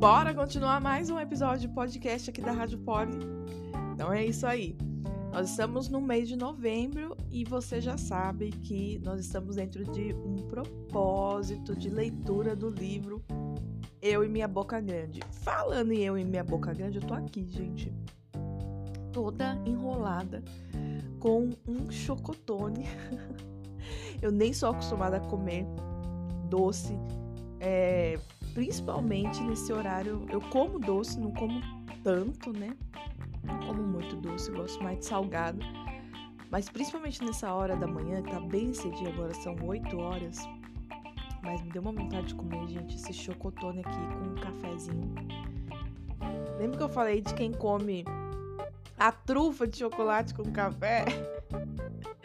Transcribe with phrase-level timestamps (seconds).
[0.00, 3.18] bora continuar mais um episódio de podcast aqui da Rádio Poli.
[3.92, 4.74] Então é isso aí.
[5.30, 10.14] Nós estamos no mês de novembro e você já sabe que nós estamos dentro de
[10.14, 13.22] um propósito de leitura do livro
[14.00, 15.20] Eu e Minha Boca Grande.
[15.42, 17.92] Falando em Eu e Minha Boca Grande, eu tô aqui, gente,
[19.12, 20.42] toda enrolada
[21.18, 22.86] com um chocotone.
[24.22, 25.66] eu nem sou acostumada a comer
[26.48, 26.98] doce,
[27.60, 28.18] é,
[28.54, 30.26] principalmente nesse horário.
[30.30, 31.60] Eu como doce, não como
[32.02, 32.76] tanto, né?
[33.42, 35.60] Não como muito doce, gosto mais de salgado.
[36.50, 40.38] Mas principalmente nessa hora da manhã, que tá bem cedinho agora, são 8 horas.
[41.42, 45.14] Mas me deu uma vontade de comer, gente, esse chocotone aqui com um cafezinho.
[46.58, 48.04] Lembra que eu falei de quem come
[48.98, 51.04] a trufa de chocolate com café?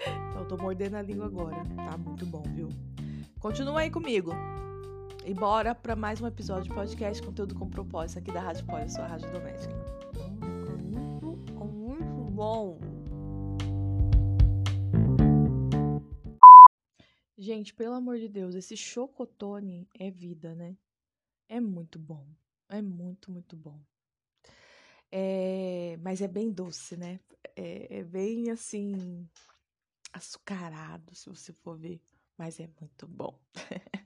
[0.03, 1.63] então eu tô mordendo a língua agora.
[1.75, 2.67] Tá muito bom, viu?
[3.39, 4.33] Continua aí comigo.
[5.27, 8.87] E bora para mais um episódio de podcast Conteúdo com Propósito aqui da Rádio Poli,
[8.87, 9.73] sua rádio doméstica.
[10.79, 12.79] Muito, muito bom.
[17.35, 20.77] Gente, pelo amor de Deus, esse chocotone é vida, né?
[21.49, 22.27] É muito bom.
[22.69, 23.81] É muito, muito bom.
[25.11, 27.19] É, mas é bem doce, né?
[27.55, 29.27] É, é bem assim
[30.13, 31.99] açucarado, se você for ver.
[32.37, 33.39] Mas é muito bom.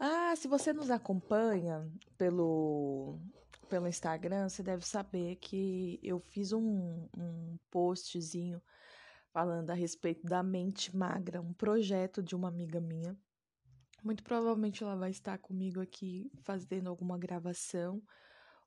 [0.00, 3.18] Ah, se você nos acompanha pelo,
[3.68, 8.62] pelo Instagram, você deve saber que eu fiz um, um postzinho
[9.32, 13.16] falando a respeito da Mente Magra, um projeto de uma amiga minha.
[14.04, 18.00] Muito provavelmente ela vai estar comigo aqui fazendo alguma gravação,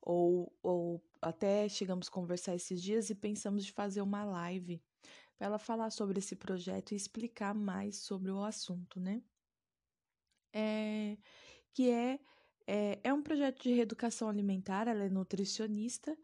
[0.02, 4.84] ou, ou até chegamos a conversar esses dias e pensamos de fazer uma live
[5.38, 9.24] para ela falar sobre esse projeto e explicar mais sobre o assunto, né?
[10.54, 11.18] É,
[11.74, 12.20] que é,
[12.68, 16.18] é, é um projeto de reeducação alimentar, ela é nutricionista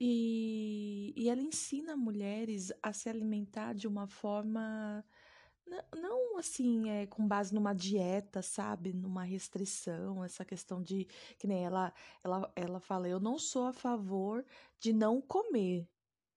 [0.00, 5.04] e, e ela ensina mulheres a se alimentar de uma forma
[5.96, 11.06] não assim é com base numa dieta sabe numa restrição essa questão de
[11.38, 11.92] que nem ela
[12.22, 14.44] ela ela fala eu não sou a favor
[14.78, 15.88] de não comer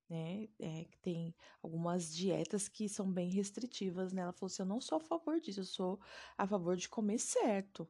[0.09, 0.47] né?
[0.59, 4.21] É, que tem algumas dietas que são bem restritivas, né?
[4.21, 5.99] Ela falou assim: eu não sou a favor disso, eu sou
[6.37, 7.87] a favor de comer certo,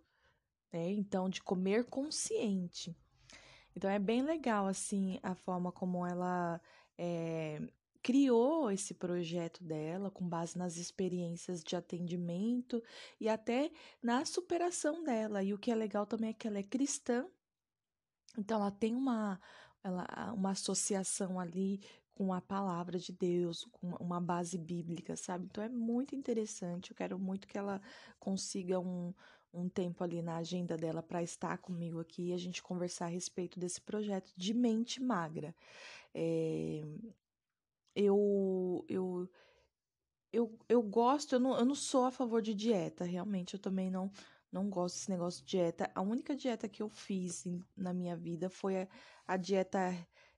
[0.71, 0.91] né?
[0.91, 2.95] Então, de comer consciente.
[3.75, 6.59] Então, é bem legal, assim, a forma como ela
[6.97, 7.61] é,
[8.01, 12.81] criou esse projeto dela com base nas experiências de atendimento
[13.19, 15.43] e até na superação dela.
[15.43, 17.27] E o que é legal também é que ela é cristã,
[18.37, 19.39] então ela tem uma,
[19.83, 21.81] ela, uma associação ali
[22.17, 25.45] com a palavra de Deus, com uma base bíblica, sabe?
[25.45, 26.89] Então é muito interessante.
[26.89, 27.79] Eu quero muito que ela
[28.19, 29.13] consiga um,
[29.53, 33.09] um tempo ali na agenda dela para estar comigo aqui e a gente conversar a
[33.09, 35.55] respeito desse projeto de mente magra.
[36.11, 36.81] É,
[37.95, 39.29] eu, eu,
[40.33, 43.91] eu, eu gosto, eu não, eu não sou a favor de dieta, realmente, eu também
[43.91, 44.11] não,
[44.51, 45.91] não gosto desse negócio de dieta.
[45.93, 47.45] A única dieta que eu fiz
[47.75, 48.87] na minha vida foi a,
[49.27, 49.93] a dieta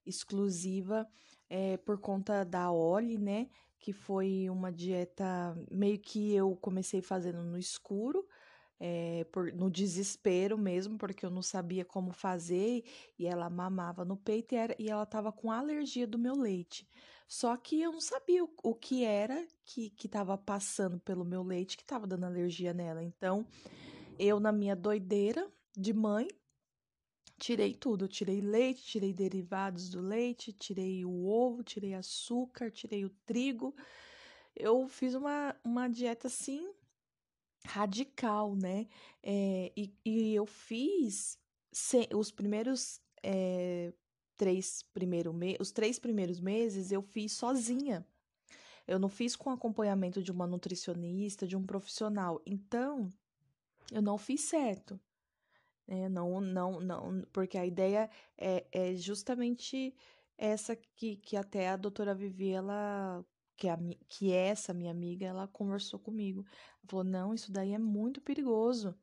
[0.06, 1.08] exclusiva
[1.50, 3.50] é, por conta da Oli, né?
[3.80, 8.28] Que foi uma dieta meio que eu comecei fazendo no escuro,
[8.80, 12.84] é, por, no desespero mesmo, porque eu não sabia como fazer
[13.18, 16.88] e ela mamava no peito e, era, e ela tava com alergia do meu leite.
[17.28, 21.44] Só que eu não sabia o, o que era que, que tava passando pelo meu
[21.44, 23.04] leite que tava dando alergia nela.
[23.04, 23.46] Então,
[24.18, 26.28] eu, na minha doideira de mãe,
[27.40, 28.08] tirei tudo.
[28.08, 33.76] Tirei leite, tirei derivados do leite, tirei o ovo, tirei açúcar, tirei o trigo.
[34.56, 36.72] Eu fiz uma, uma dieta assim
[37.66, 38.88] radical, né?
[39.24, 41.40] É, e, e eu fiz
[42.16, 43.94] os primeiros é,
[44.38, 48.06] três primeiro me os três primeiros meses eu fiz sozinha.
[48.88, 52.42] Eu não fiz com acompanhamento de uma nutricionista, de um profissional.
[52.44, 53.08] Então,
[53.92, 55.00] eu não fiz certo.
[55.90, 56.08] Né?
[56.08, 59.96] Não, não, não, porque a ideia é, é justamente
[60.38, 63.26] essa que, que até a doutora Vivi, ela,
[63.58, 66.46] que, é a, que é essa minha amiga, ela conversou comigo.
[66.78, 68.96] Ela falou, não, isso daí é muito perigoso,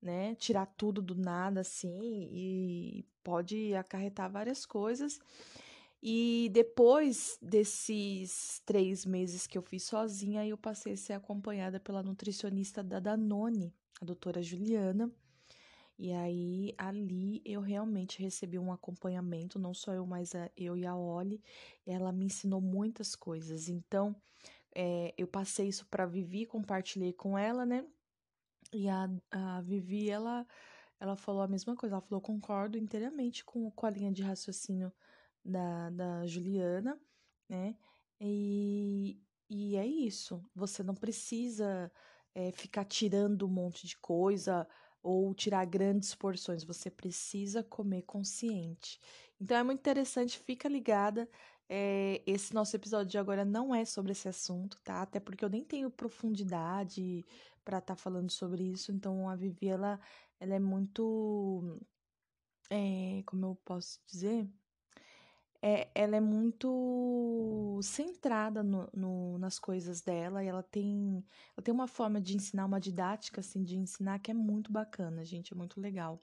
[0.00, 0.34] né?
[0.36, 5.20] Tirar tudo do nada, assim, e pode acarretar várias coisas.
[6.02, 12.02] E depois desses três meses que eu fiz sozinha, eu passei a ser acompanhada pela
[12.02, 15.12] nutricionista da Danone, a doutora Juliana.
[16.02, 20.86] E aí, ali, eu realmente recebi um acompanhamento, não só eu, mas a, eu e
[20.86, 21.42] a Oli.
[21.86, 23.68] Ela me ensinou muitas coisas.
[23.68, 24.16] Então,
[24.74, 27.84] é, eu passei isso para Vivi, compartilhei com ela, né?
[28.72, 30.46] E a, a Vivi, ela,
[30.98, 31.96] ela falou a mesma coisa.
[31.96, 34.90] Ela falou: concordo inteiramente com, com a linha de raciocínio
[35.44, 36.98] da, da Juliana,
[37.46, 37.76] né?
[38.18, 39.20] E,
[39.50, 40.42] e é isso.
[40.54, 41.92] Você não precisa
[42.34, 44.66] é, ficar tirando um monte de coisa
[45.02, 46.64] ou tirar grandes porções.
[46.64, 49.00] Você precisa comer consciente.
[49.40, 51.28] Então é muito interessante, fica ligada.
[51.68, 55.02] É, esse nosso episódio de agora não é sobre esse assunto, tá?
[55.02, 57.24] Até porque eu nem tenho profundidade
[57.64, 58.92] para estar tá falando sobre isso.
[58.92, 60.00] Então a Vivi, ela,
[60.38, 61.80] ela é muito.
[62.68, 64.48] É, como eu posso dizer?
[65.62, 71.24] É, ela é muito centrada no, no, nas coisas dela e ela tem,
[71.56, 75.24] ela tem uma forma de ensinar, uma didática assim de ensinar que é muito bacana,
[75.24, 76.18] gente, é muito legal.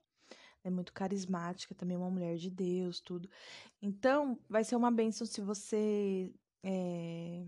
[0.63, 3.29] É muito carismática, também é uma mulher de Deus, tudo.
[3.81, 7.45] Então, vai ser uma bênção se você é,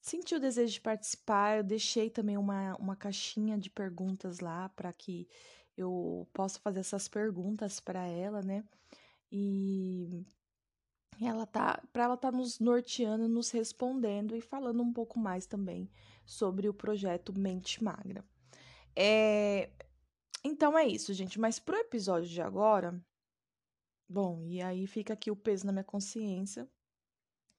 [0.00, 1.58] sentiu o desejo de participar.
[1.58, 5.26] Eu deixei também uma, uma caixinha de perguntas lá para que
[5.76, 8.62] eu possa fazer essas perguntas para ela, né?
[9.30, 10.26] E
[11.28, 15.90] ela tá, para ela tá nos norteando, nos respondendo e falando um pouco mais também
[16.24, 18.24] sobre o projeto Mente Magra.
[18.94, 19.70] É,
[20.44, 21.38] então é isso, gente.
[21.38, 22.98] Mas pro episódio de agora,
[24.08, 26.68] bom, e aí fica aqui o peso na minha consciência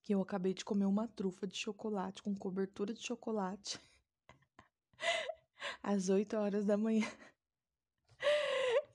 [0.01, 3.79] que eu acabei de comer uma trufa de chocolate com cobertura de chocolate
[5.81, 7.07] às 8 horas da manhã.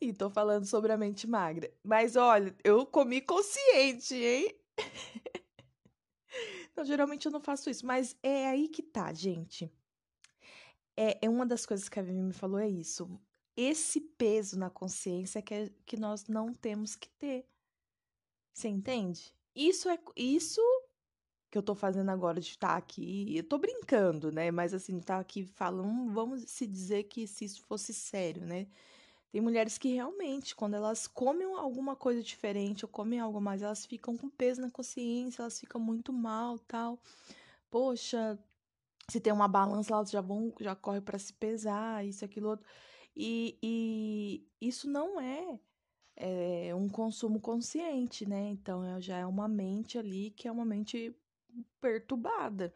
[0.01, 1.73] E tô falando sobre a mente magra.
[1.83, 4.55] Mas olha, eu comi consciente, hein?
[6.73, 9.73] então, geralmente eu não faço isso, mas é aí que tá, gente.
[10.97, 13.09] É, é uma das coisas que a Vivi me falou é isso.
[13.57, 17.45] Esse peso na consciência que, é, que nós não temos que ter.
[18.53, 19.35] Você entende?
[19.55, 20.61] Isso é isso
[21.51, 23.37] que eu tô fazendo agora de estar tá aqui.
[23.37, 24.51] Eu tô brincando, né?
[24.51, 28.69] Mas assim, tá aqui falando, vamos se dizer que se isso fosse sério, né?
[29.31, 33.85] Tem mulheres que realmente, quando elas comem alguma coisa diferente ou comem algo mais, elas
[33.85, 36.99] ficam com peso na consciência, elas ficam muito mal, tal.
[37.71, 38.39] Poxa,
[39.11, 42.67] se tem uma balança, elas já vão, já corre para se pesar, isso, aquilo, outro.
[43.15, 45.59] E, e isso não é,
[46.17, 48.49] é, um consumo consciente, né?
[48.51, 51.15] Então, é, já é uma mente ali que é uma mente
[51.81, 52.75] perturbada.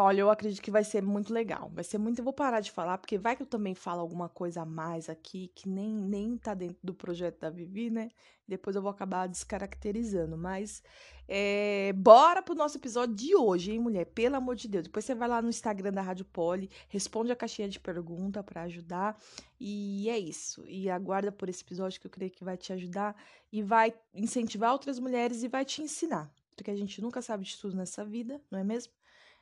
[0.00, 1.72] Olha, eu acredito que vai ser muito legal.
[1.74, 2.20] Vai ser muito.
[2.20, 5.08] Eu vou parar de falar, porque vai que eu também falo alguma coisa a mais
[5.08, 8.10] aqui que nem, nem tá dentro do projeto da Vivi, né?
[8.46, 10.38] Depois eu vou acabar descaracterizando.
[10.38, 10.84] Mas
[11.26, 14.04] é, bora pro nosso episódio de hoje, hein, mulher?
[14.04, 14.84] Pelo amor de Deus.
[14.84, 18.62] Depois você vai lá no Instagram da Rádio Poli, responde a caixinha de pergunta para
[18.62, 19.20] ajudar.
[19.58, 20.64] E é isso.
[20.68, 23.16] E aguarda por esse episódio que eu creio que vai te ajudar
[23.50, 26.30] e vai incentivar outras mulheres e vai te ensinar.
[26.54, 28.97] Porque a gente nunca sabe de tudo nessa vida, não é mesmo?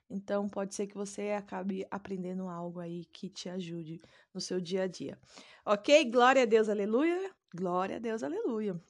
[0.08, 4.00] Então, pode ser que você acabe aprendendo algo aí que te ajude
[4.32, 5.18] no seu dia a dia.
[5.64, 6.04] Ok?
[6.10, 7.30] Glória a Deus, aleluia.
[7.54, 8.80] Glória a Deus, aleluia.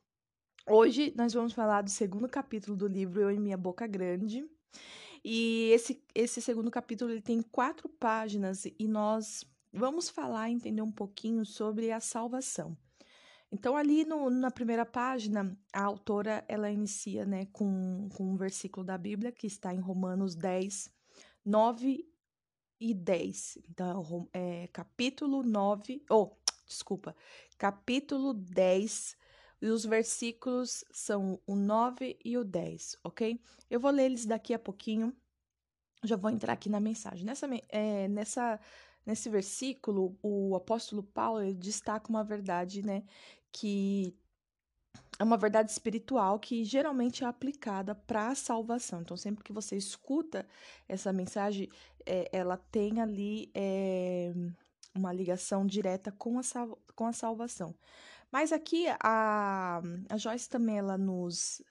[0.68, 4.44] Hoje nós vamos falar do segundo capítulo do livro Eu e Minha Boca Grande.
[5.24, 10.90] E esse, esse segundo capítulo ele tem quatro páginas e nós vamos falar, entender um
[10.90, 12.76] pouquinho sobre a salvação.
[13.50, 18.84] Então, ali no, na primeira página, a autora ela inicia né, com, com um versículo
[18.84, 20.90] da Bíblia que está em Romanos 10,
[21.46, 22.04] 9
[22.80, 23.58] e 10.
[23.70, 27.14] Então, é capítulo 9, ou, oh, desculpa,
[27.56, 29.16] capítulo 10,
[29.62, 33.40] e os versículos são o 9 e o 10, ok?
[33.70, 35.16] Eu vou ler eles daqui a pouquinho,
[36.04, 37.24] já vou entrar aqui na mensagem.
[37.24, 38.60] Nessa, é, nessa,
[39.04, 43.04] nesse versículo, o apóstolo Paulo destaca uma verdade, né,
[43.52, 44.14] que
[45.18, 49.00] é uma verdade espiritual que geralmente é aplicada para a salvação.
[49.00, 50.46] Então, sempre que você escuta
[50.88, 51.68] essa mensagem,
[52.04, 54.32] é, ela tem ali é,
[54.94, 56.42] uma ligação direta com a,
[56.94, 57.74] com a salvação.
[58.30, 61.62] Mas aqui a, a Joyce também ela nos,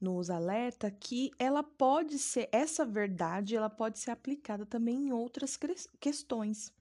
[0.00, 5.58] nos alerta que ela pode ser, essa verdade, ela pode ser aplicada também em outras
[5.98, 6.72] questões.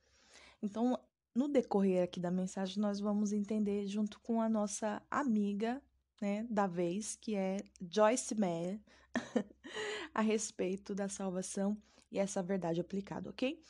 [0.61, 0.99] Então,
[1.33, 5.81] no decorrer aqui da mensagem, nós vamos entender junto com a nossa amiga
[6.21, 8.79] né, da vez, que é Joyce Meyer,
[10.13, 11.77] a respeito da salvação
[12.11, 13.61] e essa verdade aplicada, ok?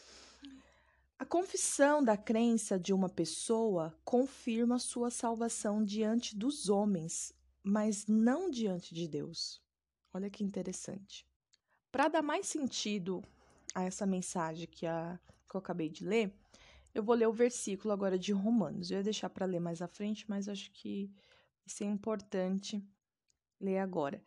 [1.17, 7.33] A confissão da crença de uma pessoa confirma sua salvação diante dos homens,
[7.63, 9.61] mas não diante de Deus.
[10.13, 11.25] Olha que interessante.
[11.89, 13.23] Para dar mais sentido
[13.73, 15.17] a essa mensagem que, a,
[15.49, 16.33] que eu acabei de ler,
[16.93, 18.91] eu vou ler o versículo agora de Romanos.
[18.91, 21.09] Eu ia deixar para ler mais à frente, mas acho que
[21.65, 22.83] isso é importante
[23.59, 24.23] ler agora.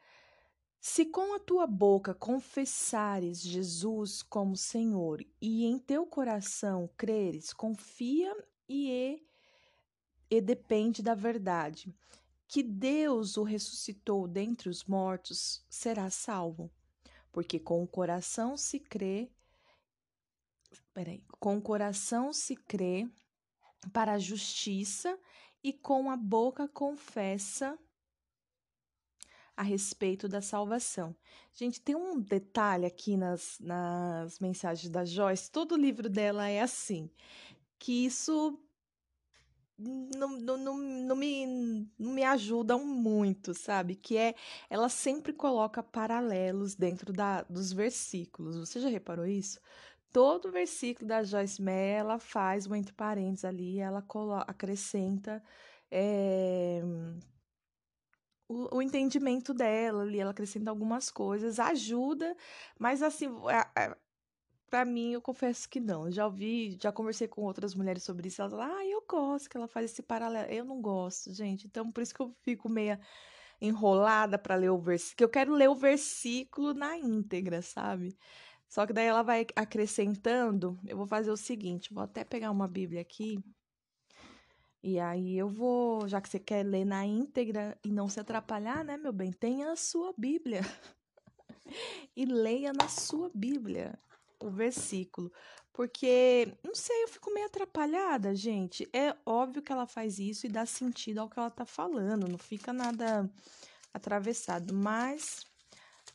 [0.80, 8.34] Se com a tua boca confessares Jesus como Senhor e em teu coração creres, confia
[8.68, 9.20] e
[10.30, 11.94] e depende da verdade.
[12.46, 16.70] Que Deus o ressuscitou dentre os mortos, será salvo.
[17.32, 19.30] Porque com o coração se crê.
[20.94, 21.22] Peraí.
[21.38, 23.08] Com o coração se crê
[23.92, 25.18] para a justiça
[25.68, 27.78] e com a boca confessa
[29.54, 31.14] a respeito da salvação.
[31.52, 36.62] Gente, tem um detalhe aqui nas, nas mensagens da Joyce, todo o livro dela é
[36.62, 37.10] assim,
[37.78, 38.58] que isso
[39.78, 43.94] não, não, não, me, não me ajuda muito, sabe?
[43.94, 44.34] Que é,
[44.70, 48.56] ela sempre coloca paralelos dentro da, dos versículos.
[48.56, 49.60] Você já reparou isso?
[50.12, 54.04] Todo versículo da Joyce Meyer, ela faz um entre parênteses ali, ela
[54.46, 55.42] acrescenta
[55.90, 56.82] é,
[58.48, 62.34] o, o, entendimento dela ali, ela acrescenta algumas coisas, ajuda,
[62.78, 63.28] mas assim,
[64.68, 66.10] para mim, eu confesso que não.
[66.10, 69.56] Já ouvi, já conversei com outras mulheres sobre isso, elas falam, ah, eu gosto que
[69.56, 70.50] ela faz esse paralelo.
[70.50, 73.00] Eu não gosto, gente, então por isso que eu fico meia
[73.60, 78.16] enrolada para ler o versículo, que eu quero ler o versículo na íntegra, sabe?
[78.68, 80.78] Só que daí ela vai acrescentando.
[80.86, 83.42] Eu vou fazer o seguinte, vou até pegar uma Bíblia aqui
[84.82, 88.84] e aí eu vou, já que você quer ler na íntegra e não se atrapalhar,
[88.84, 89.32] né, meu bem?
[89.32, 90.60] Tenha a sua Bíblia.
[92.16, 93.98] e leia na sua Bíblia
[94.40, 95.32] o versículo.
[95.72, 98.88] Porque, não sei, eu fico meio atrapalhada, gente.
[98.92, 102.38] É óbvio que ela faz isso e dá sentido ao que ela tá falando, não
[102.38, 103.28] fica nada
[103.92, 105.44] atravessado, mas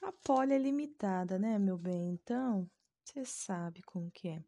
[0.07, 2.13] a poli é limitada, né, meu bem?
[2.13, 2.69] Então,
[3.03, 4.43] você sabe como que é.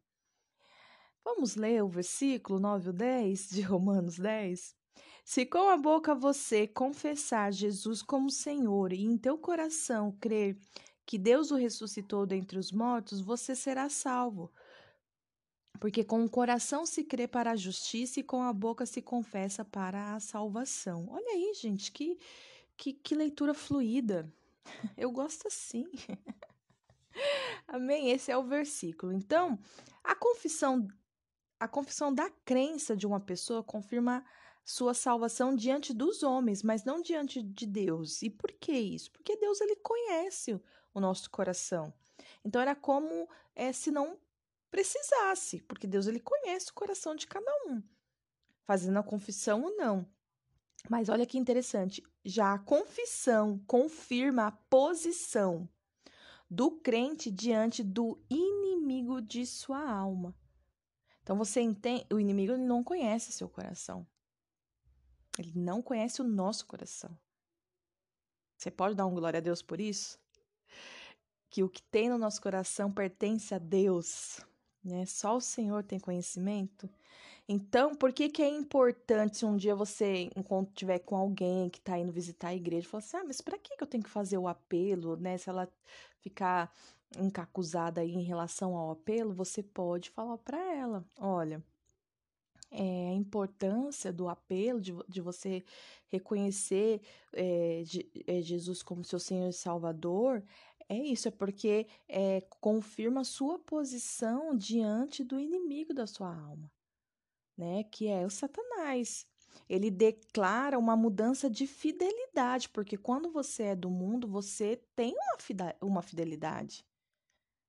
[1.24, 4.76] Vamos ler o versículo 9 ou 10 de Romanos 10?
[5.24, 10.56] Se com a boca você confessar Jesus como Senhor e em teu coração crer
[11.04, 14.52] que Deus o ressuscitou dentre os mortos, você será salvo.
[15.80, 19.64] Porque com o coração se crê para a justiça e com a boca se confessa
[19.64, 21.06] para a salvação.
[21.10, 22.18] Olha aí, gente, que,
[22.76, 24.32] que, que leitura fluida.
[24.96, 25.86] Eu gosto assim.
[27.66, 28.10] Amém?
[28.10, 29.12] Esse é o versículo.
[29.12, 29.58] Então,
[30.04, 30.86] a confissão
[31.58, 34.24] a confissão da crença de uma pessoa confirma
[34.64, 38.20] sua salvação diante dos homens, mas não diante de Deus.
[38.20, 39.10] E por que isso?
[39.12, 40.60] Porque Deus ele conhece
[40.92, 41.94] o nosso coração.
[42.44, 44.18] Então era como é, se não
[44.70, 47.82] precisasse, porque Deus ele conhece o coração de cada um,
[48.64, 50.06] fazendo a confissão ou não.
[50.88, 55.68] Mas olha que interessante, já a confissão confirma a posição
[56.48, 60.34] do crente diante do inimigo de sua alma.
[61.22, 64.06] Então você entende, o inimigo não conhece seu coração.
[65.38, 67.16] Ele não conhece o nosso coração.
[68.56, 70.18] Você pode dar um glória a Deus por isso?
[71.50, 74.40] Que o que tem no nosso coração pertence a Deus,
[74.82, 75.04] né?
[75.04, 76.88] Só o Senhor tem conhecimento.
[77.48, 81.78] Então, por que que é importante se um dia você enquanto tiver com alguém que
[81.78, 84.38] está indo visitar a igreja, falar assim: "Ah, mas para que eu tenho que fazer
[84.38, 85.38] o apelo, né?
[85.38, 85.68] Se ela
[86.20, 86.72] ficar
[87.18, 91.62] encacuzada aí em relação ao apelo, você pode falar para ela: olha,
[92.70, 95.64] é, a importância do apelo, de, de você
[96.08, 97.00] reconhecer
[97.32, 100.42] é, de, é, Jesus como seu Senhor e Salvador,
[100.88, 106.70] é isso, é porque é, confirma a sua posição diante do inimigo da sua alma,
[107.56, 107.84] né?
[107.84, 109.26] Que é o Satanás.
[109.68, 115.14] Ele declara uma mudança de fidelidade, porque quando você é do mundo, você tem
[115.80, 116.84] uma fidelidade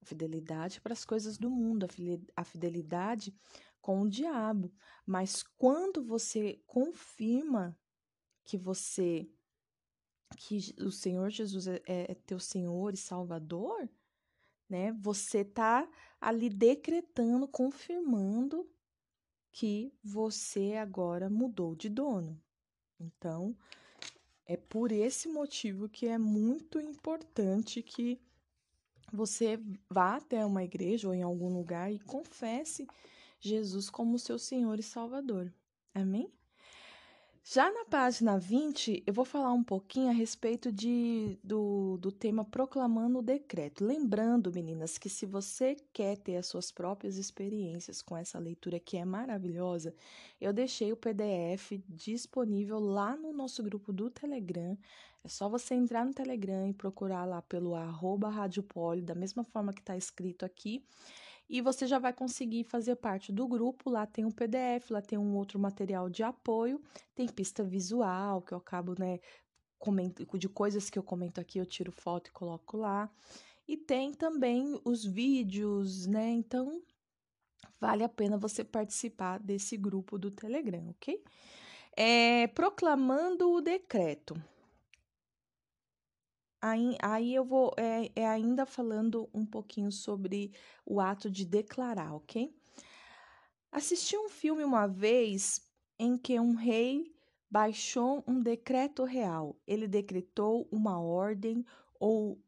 [0.07, 1.85] fidelidade para as coisas do mundo,
[2.35, 3.35] a fidelidade
[3.81, 4.71] com o diabo.
[5.05, 7.77] Mas quando você confirma
[8.43, 9.29] que você
[10.37, 13.89] que o Senhor Jesus é, é, é teu Senhor e Salvador,
[14.69, 14.91] né?
[14.99, 15.89] Você tá
[16.19, 18.69] ali decretando, confirmando
[19.57, 22.39] que você agora mudou de dono.
[22.99, 23.57] Então,
[24.45, 28.21] é por esse motivo que é muito importante que
[29.11, 29.59] você
[29.89, 32.85] vá até uma igreja ou em algum lugar e confesse
[33.39, 35.51] Jesus como seu Senhor e Salvador.
[35.91, 36.31] Amém?
[37.49, 42.43] Já na página 20, eu vou falar um pouquinho a respeito de, do, do tema
[42.43, 43.85] proclamando o decreto.
[43.85, 48.97] Lembrando, meninas, que se você quer ter as suas próprias experiências com essa leitura que
[48.97, 49.95] é maravilhosa,
[50.41, 54.77] eu deixei o PDF disponível lá no nosso grupo do Telegram.
[55.23, 58.29] É só você entrar no Telegram e procurar lá pelo arroba
[58.67, 60.83] Poli, da mesma forma que está escrito aqui
[61.49, 63.89] e você já vai conseguir fazer parte do grupo.
[63.89, 66.81] Lá tem um PDF, lá tem um outro material de apoio,
[67.15, 69.19] tem pista visual que eu acabo, né,
[69.79, 73.09] comento, de coisas que eu comento aqui, eu tiro foto e coloco lá.
[73.67, 76.29] E tem também os vídeos, né?
[76.29, 76.81] Então,
[77.79, 81.21] vale a pena você participar desse grupo do Telegram, ok?
[81.95, 84.41] É, proclamando o decreto.
[86.61, 90.51] Aí, aí eu vou é, é ainda falando um pouquinho sobre
[90.85, 92.53] o ato de declarar, ok?
[93.71, 95.61] Assisti um filme uma vez
[95.99, 97.13] em que um rei
[97.49, 99.55] baixou um decreto real.
[99.67, 101.63] Ele decretou uma ordem
[101.99, 102.41] ou,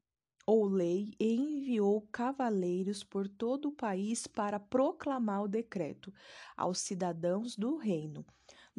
[0.46, 6.12] ou lei e enviou cavaleiros por todo o país para proclamar o decreto
[6.58, 8.25] aos cidadãos do reino.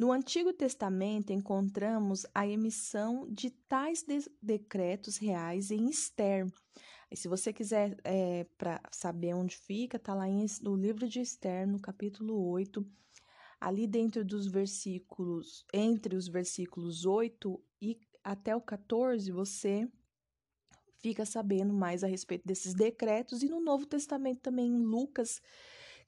[0.01, 6.51] No Antigo Testamento encontramos a emissão de tais de decretos reais em Esther.
[7.11, 11.21] E se você quiser é, para saber onde fica, está lá em, no livro de
[11.21, 12.83] Esther, no capítulo 8,
[13.59, 19.87] ali dentro dos versículos, entre os versículos 8 e até o 14, você
[20.97, 23.43] fica sabendo mais a respeito desses decretos.
[23.43, 25.39] E no Novo Testamento também, em Lucas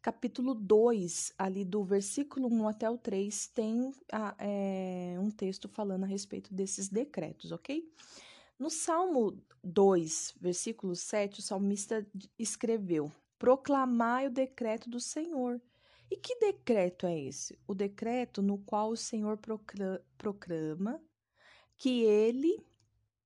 [0.04, 6.04] capítulo 2, ali do versículo 1 até o 3, tem a, é, um texto falando
[6.04, 7.90] a respeito desses decretos, ok?
[8.60, 12.06] No Salmo 2, versículo 7, o salmista
[12.38, 15.62] escreveu: Proclamai o decreto do Senhor.
[16.12, 17.58] E que decreto é esse?
[17.66, 19.40] O decreto no qual o Senhor
[20.18, 21.02] proclama
[21.78, 22.62] que ele.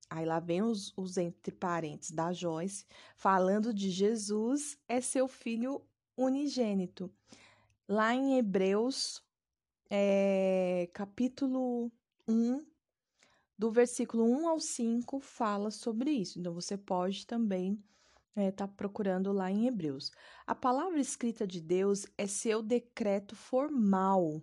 [0.09, 5.81] Aí lá vem os, os entre parênteses da Joyce, falando de Jesus, é seu filho
[6.17, 7.11] unigênito.
[7.87, 9.23] Lá em Hebreus,
[9.89, 11.91] é, capítulo
[12.27, 12.65] 1,
[13.57, 16.39] do versículo 1 ao 5, fala sobre isso.
[16.39, 17.81] Então, você pode também
[18.35, 20.11] estar é, tá procurando lá em Hebreus.
[20.45, 24.41] A palavra escrita de Deus é seu decreto formal.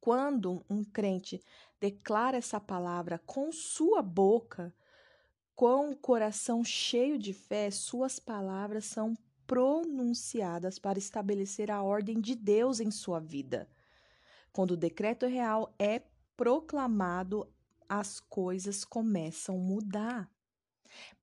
[0.00, 1.40] Quando um crente
[1.80, 4.74] declara essa palavra com sua boca,
[5.54, 9.14] com o coração cheio de fé, suas palavras são
[9.46, 13.68] pronunciadas para estabelecer a ordem de Deus em sua vida.
[14.52, 16.02] Quando o decreto real é
[16.36, 17.48] proclamado,
[17.88, 20.30] as coisas começam a mudar.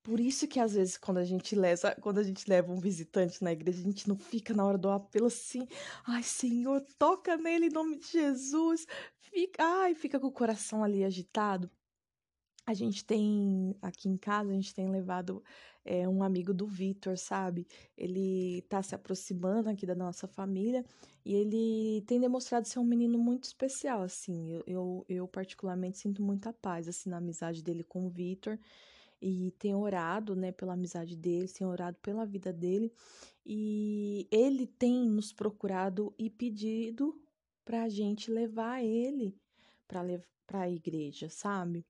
[0.02, 3.44] Por isso que às vezes quando a gente leva, quando a gente leva um visitante
[3.44, 5.68] na igreja, a gente não fica na hora do apelo assim,
[6.06, 8.88] ai Senhor, toca nele em nome de Jesus.
[9.20, 11.70] Fica, ai, fica com o coração ali agitado.
[12.66, 15.44] A gente tem aqui em casa, a gente tem levado
[15.90, 17.66] é, um amigo do Vitor, sabe?
[17.98, 20.86] Ele tá se aproximando aqui da nossa família
[21.26, 24.52] e ele tem demonstrado ser um menino muito especial, assim.
[24.52, 28.60] Eu, eu, eu particularmente sinto muita paz, assim, na amizade dele com o Vitor
[29.20, 32.94] e tenho orado, né, pela amizade dele, tenho orado pela vida dele
[33.44, 37.20] e ele tem nos procurado e pedido
[37.66, 39.36] para a gente levar ele
[39.88, 41.84] para a igreja, sabe?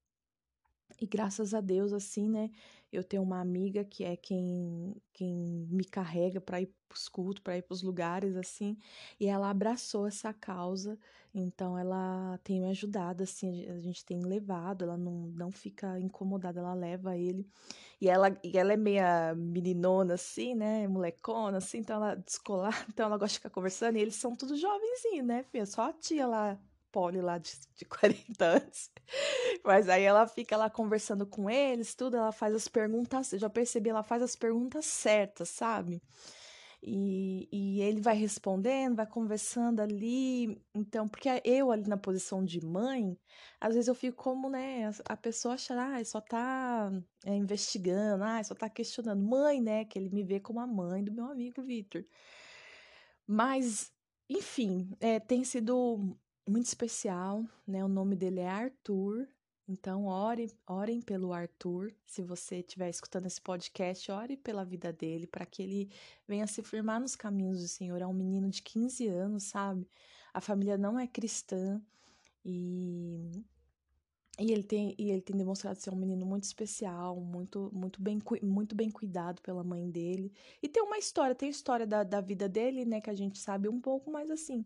[1.01, 2.49] E graças a Deus, assim, né?
[2.91, 7.43] Eu tenho uma amiga que é quem, quem me carrega para ir para os cultos,
[7.43, 8.77] para ir para os lugares, assim.
[9.19, 10.97] E ela abraçou essa causa,
[11.33, 13.65] então ela tem me ajudado, assim.
[13.69, 17.47] A gente tem levado, ela não, não fica incomodada, ela leva ele.
[18.01, 20.87] E ela, e ela é meia meninona, assim, né?
[20.87, 23.97] Molecona, assim, então ela descolar, então ela gosta de ficar conversando.
[23.97, 25.65] E eles são todos jovenzinhos, né, filha?
[25.65, 26.59] Só a tia lá
[26.91, 28.91] Polly lá de, de 40 anos.
[29.63, 33.49] Mas aí ela fica lá conversando com eles, tudo, ela faz as perguntas, eu já
[33.49, 36.01] percebi, ela faz as perguntas certas, sabe?
[36.81, 40.61] E, e ele vai respondendo, vai conversando ali.
[40.73, 43.17] Então, porque eu ali na posição de mãe,
[43.59, 46.89] às vezes eu fico como, né, a pessoa acha, ah, só tá
[47.25, 49.21] é, investigando, ah, só tá questionando.
[49.21, 52.05] Mãe, né, que ele me vê como a mãe do meu amigo Vitor.
[53.27, 53.91] Mas,
[54.29, 56.17] enfim, é, tem sido
[56.49, 57.83] muito especial, né?
[57.85, 59.27] O nome dele é Arthur.
[59.67, 61.93] Então, ore, orem pelo Arthur.
[62.05, 65.91] Se você estiver escutando esse podcast, ore pela vida dele, para que ele
[66.27, 68.01] venha se firmar nos caminhos do Senhor.
[68.01, 69.87] É um menino de 15 anos, sabe?
[70.33, 71.79] A família não é cristã
[72.43, 73.43] e,
[74.39, 78.19] e, ele, tem, e ele tem demonstrado ser um menino muito especial, muito, muito, bem,
[78.41, 80.33] muito bem cuidado pela mãe dele.
[80.63, 82.99] E tem uma história, tem história da, da vida dele, né?
[82.99, 84.65] Que a gente sabe um pouco, mas assim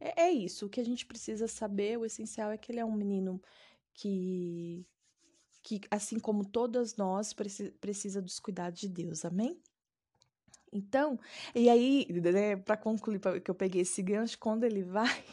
[0.00, 0.66] é, é isso.
[0.66, 3.40] O que a gente precisa saber, o essencial é que ele é um menino
[3.94, 4.86] que,
[5.62, 9.24] que assim como todas nós, precisa dos cuidados de Deus.
[9.24, 9.60] Amém?
[10.72, 11.18] Então,
[11.54, 15.24] e aí, né, para concluir, pra, que eu peguei esse gancho, quando ele vai,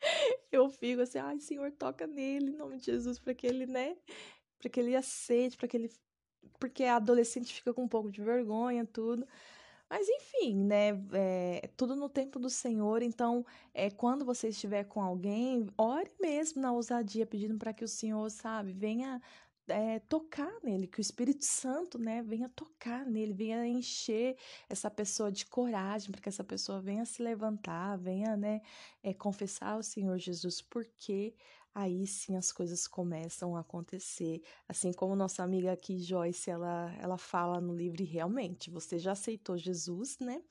[0.52, 3.96] eu fico assim, ai, Senhor, toca nele, em nome de Jesus, para que ele, né,
[4.58, 5.90] para que ele aceite, para que ele,
[6.58, 9.26] porque a adolescente fica com um pouco de vergonha, tudo,
[9.90, 10.90] mas enfim, né?
[11.12, 13.02] É, tudo no tempo do Senhor.
[13.02, 17.88] Então, é, quando você estiver com alguém, ore mesmo na ousadia, pedindo para que o
[17.88, 19.20] Senhor, sabe, venha
[19.70, 24.36] é, tocar nele, que o Espírito Santo, né, venha tocar nele, venha encher
[24.68, 28.60] essa pessoa de coragem, para que essa pessoa venha se levantar, venha, né,
[29.02, 31.34] é, confessar ao Senhor Jesus, porque
[31.74, 34.42] aí sim as coisas começam a acontecer.
[34.68, 39.56] Assim como nossa amiga aqui, Joyce, ela, ela fala no livro, realmente, você já aceitou
[39.56, 40.42] Jesus, né?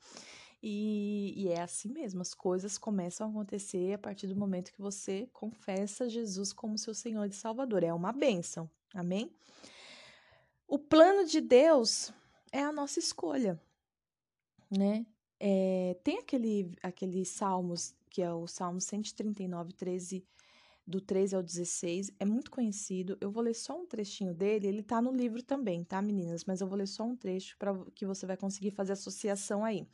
[0.62, 4.80] E, e, é assim mesmo, as coisas começam a acontecer a partir do momento que
[4.80, 7.82] você confessa Jesus como seu Senhor e Salvador.
[7.82, 9.32] É uma bênção, amém?
[10.68, 12.12] O plano de Deus
[12.52, 13.60] é a nossa escolha,
[14.70, 15.06] né?
[15.38, 20.22] É, tem aquele, aquele Salmos, que é o Salmo 139, 13
[20.90, 23.16] do 13 ao 16, é muito conhecido.
[23.20, 26.44] Eu vou ler só um trechinho dele, ele tá no livro também, tá, meninas?
[26.44, 29.86] Mas eu vou ler só um trecho para que você vai conseguir fazer associação aí.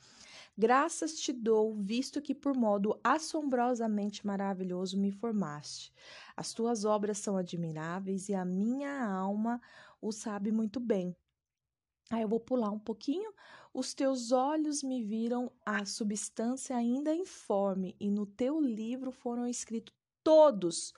[0.58, 5.92] Graças te dou, visto que por modo assombrosamente maravilhoso me formaste.
[6.36, 9.60] As tuas obras são admiráveis e a minha alma
[10.00, 11.14] o sabe muito bem.
[12.10, 13.32] Aí eu vou pular um pouquinho.
[13.74, 19.95] Os teus olhos me viram a substância ainda informe, e no teu livro foram escritos
[20.26, 20.92] todos,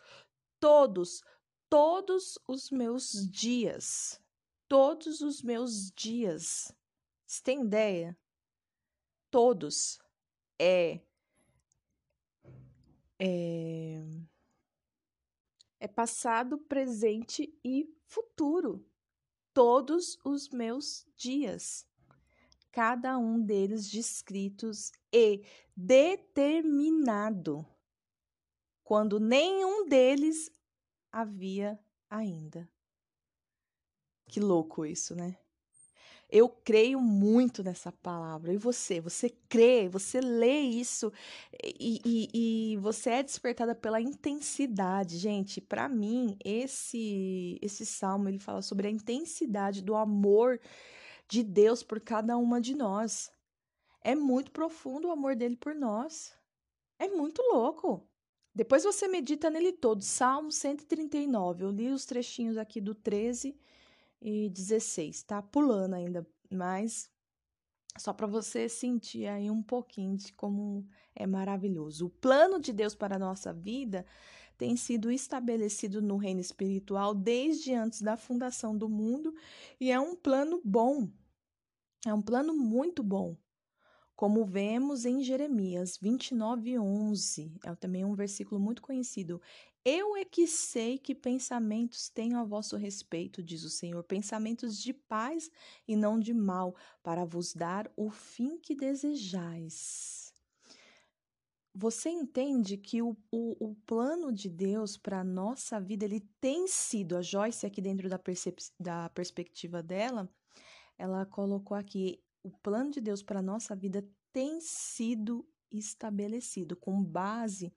[0.59, 1.23] todos,
[1.69, 4.19] todos os meus dias.
[4.67, 6.73] Todos os meus dias.
[7.27, 8.19] Você tem ideia?
[9.31, 9.99] Todos.
[10.59, 11.03] É.
[13.19, 14.03] É.
[15.79, 18.83] É passado, presente e futuro.
[19.53, 21.87] Todos os meus dias.
[22.73, 25.45] Cada um deles descritos e
[25.77, 27.67] determinado
[28.89, 30.51] quando nenhum deles
[31.13, 32.67] havia ainda.
[34.27, 35.37] Que louco isso, né?
[36.27, 38.51] Eu creio muito nessa palavra.
[38.51, 38.99] E você?
[38.99, 41.13] Você crê, você lê isso
[41.63, 45.19] e, e, e você é despertada pela intensidade.
[45.19, 50.59] Gente, para mim, esse, esse salmo ele fala sobre a intensidade do amor
[51.29, 53.31] de Deus por cada uma de nós.
[54.01, 56.35] É muito profundo o amor dele por nós.
[56.99, 58.08] É muito louco.
[58.59, 60.03] Depois você medita nele todo.
[60.03, 61.63] Salmo 139.
[61.63, 63.57] Eu li os trechinhos aqui do 13
[64.21, 65.41] e 16, tá?
[65.41, 67.09] Pulando ainda, mas
[67.97, 72.07] só para você sentir aí um pouquinho de como é maravilhoso.
[72.07, 74.05] O plano de Deus para a nossa vida
[74.57, 79.33] tem sido estabelecido no reino espiritual desde antes da fundação do mundo
[79.79, 81.09] e é um plano bom.
[82.05, 83.37] É um plano muito bom
[84.19, 87.55] como vemos em Jeremias 29, 11.
[87.65, 89.41] É também um versículo muito conhecido.
[89.85, 94.93] Eu é que sei que pensamentos tenho a vosso respeito, diz o Senhor, pensamentos de
[94.93, 95.49] paz
[95.87, 100.35] e não de mal, para vos dar o fim que desejais.
[101.73, 106.67] Você entende que o, o, o plano de Deus para a nossa vida, ele tem
[106.67, 108.21] sido, a Joyce aqui dentro da,
[108.81, 110.29] da perspectiva dela,
[110.99, 117.05] ela colocou aqui, o plano de Deus para a nossa vida tem sido estabelecido com
[117.05, 117.73] base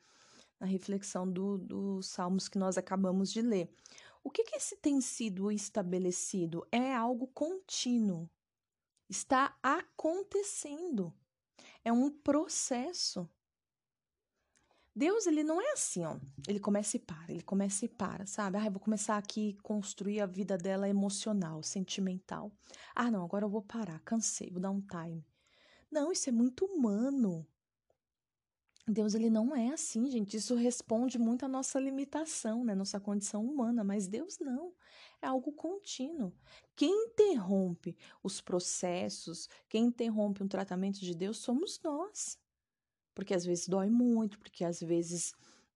[0.60, 3.70] na reflexão do, dos salmos que nós acabamos de ler.
[4.24, 6.66] O que, que esse tem sido estabelecido?
[6.72, 8.30] É algo contínuo.
[9.10, 11.14] Está acontecendo.
[11.84, 13.30] É um processo.
[14.94, 16.18] Deus, ele não é assim, ó.
[16.48, 18.58] Ele começa e para, ele começa e para, sabe?
[18.58, 22.52] Ah, eu vou começar aqui construir a vida dela emocional, sentimental.
[22.94, 25.26] Ah, não, agora eu vou parar, cansei, vou dar um time.
[25.90, 27.48] Não, isso é muito humano.
[28.86, 30.36] Deus, ele não é assim, gente.
[30.36, 32.76] Isso responde muito à nossa limitação, né?
[32.76, 33.84] Nossa condição humana.
[33.84, 34.74] Mas Deus não.
[35.22, 36.34] É algo contínuo.
[36.76, 42.38] Quem interrompe os processos, quem interrompe um tratamento de Deus somos nós
[43.14, 45.34] porque às vezes dói muito, porque às vezes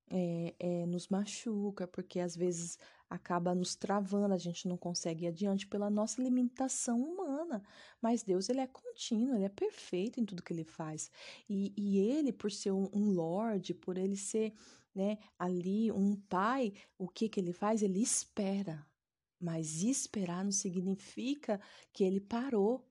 [0.07, 2.77] é, é, nos machuca, porque às vezes
[3.09, 7.63] acaba nos travando, a gente não consegue ir adiante pela nossa limitação humana.
[8.01, 11.11] Mas Deus, ele é contínuo, ele é perfeito em tudo que ele faz.
[11.49, 14.53] E, e ele, por ser um, um Lorde, por ele ser
[14.93, 17.81] né, ali um pai, o que, que ele faz?
[17.83, 18.85] Ele espera.
[19.39, 21.59] Mas esperar não significa
[21.91, 22.87] que ele parou.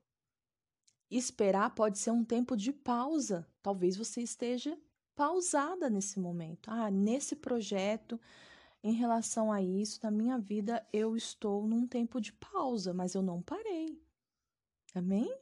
[1.09, 3.47] Esperar pode ser um tempo de pausa.
[3.65, 4.77] Talvez você esteja
[5.15, 6.69] pausada nesse momento.
[6.69, 8.21] Ah, nesse projeto,
[8.83, 13.23] em relação a isso, na minha vida, eu estou num tempo de pausa, mas eu
[13.23, 13.99] não parei.
[14.93, 15.35] Amém?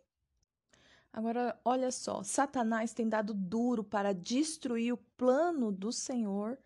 [1.12, 6.58] Agora, olha só, Satanás tem dado duro para destruir o plano do Senhor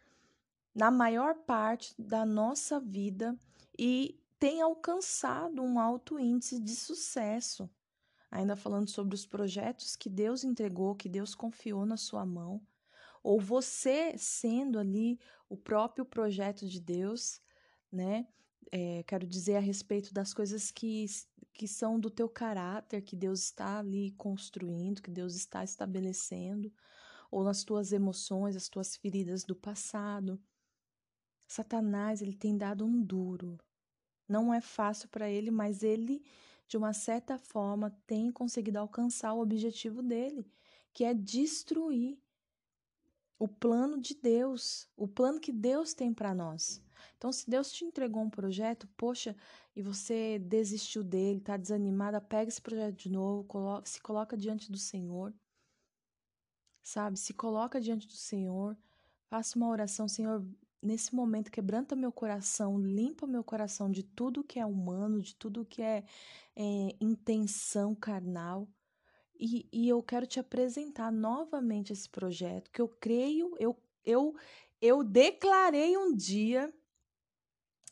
[0.76, 3.36] na maior parte da nossa vida
[3.76, 7.68] e tem alcançado um alto índice de sucesso
[8.30, 12.62] ainda falando sobre os projetos que Deus entregou, que Deus confiou na sua mão,
[13.24, 17.42] ou você sendo ali o próprio projeto de Deus,
[17.92, 18.28] né?
[18.72, 21.06] é, quero dizer a respeito das coisas que,
[21.54, 26.72] que são do teu caráter, que Deus está ali construindo, que Deus está estabelecendo,
[27.32, 30.40] ou nas tuas emoções, as tuas feridas do passado.
[31.48, 33.58] Satanás, ele tem dado um duro.
[34.28, 36.24] Não é fácil para ele, mas ele,
[36.68, 40.46] de uma certa forma, tem conseguido alcançar o objetivo dele,
[40.94, 42.20] que é destruir
[43.40, 46.82] o plano de Deus, o plano que Deus tem para nós.
[47.18, 49.36] Então, se Deus te entregou um projeto, poxa,
[49.76, 54.72] e você desistiu dele, está desanimada, pega esse projeto de novo, coloca, se coloca diante
[54.72, 55.34] do Senhor,
[56.82, 57.18] sabe?
[57.18, 58.78] Se coloca diante do Senhor,
[59.30, 60.44] faça uma oração, Senhor,
[60.82, 65.66] nesse momento quebranta meu coração, limpa meu coração de tudo que é humano, de tudo
[65.66, 66.04] que é,
[66.56, 68.68] é intenção carnal.
[69.40, 74.36] E, e eu quero te apresentar novamente esse projeto que eu creio, eu, eu,
[74.82, 76.74] eu declarei um dia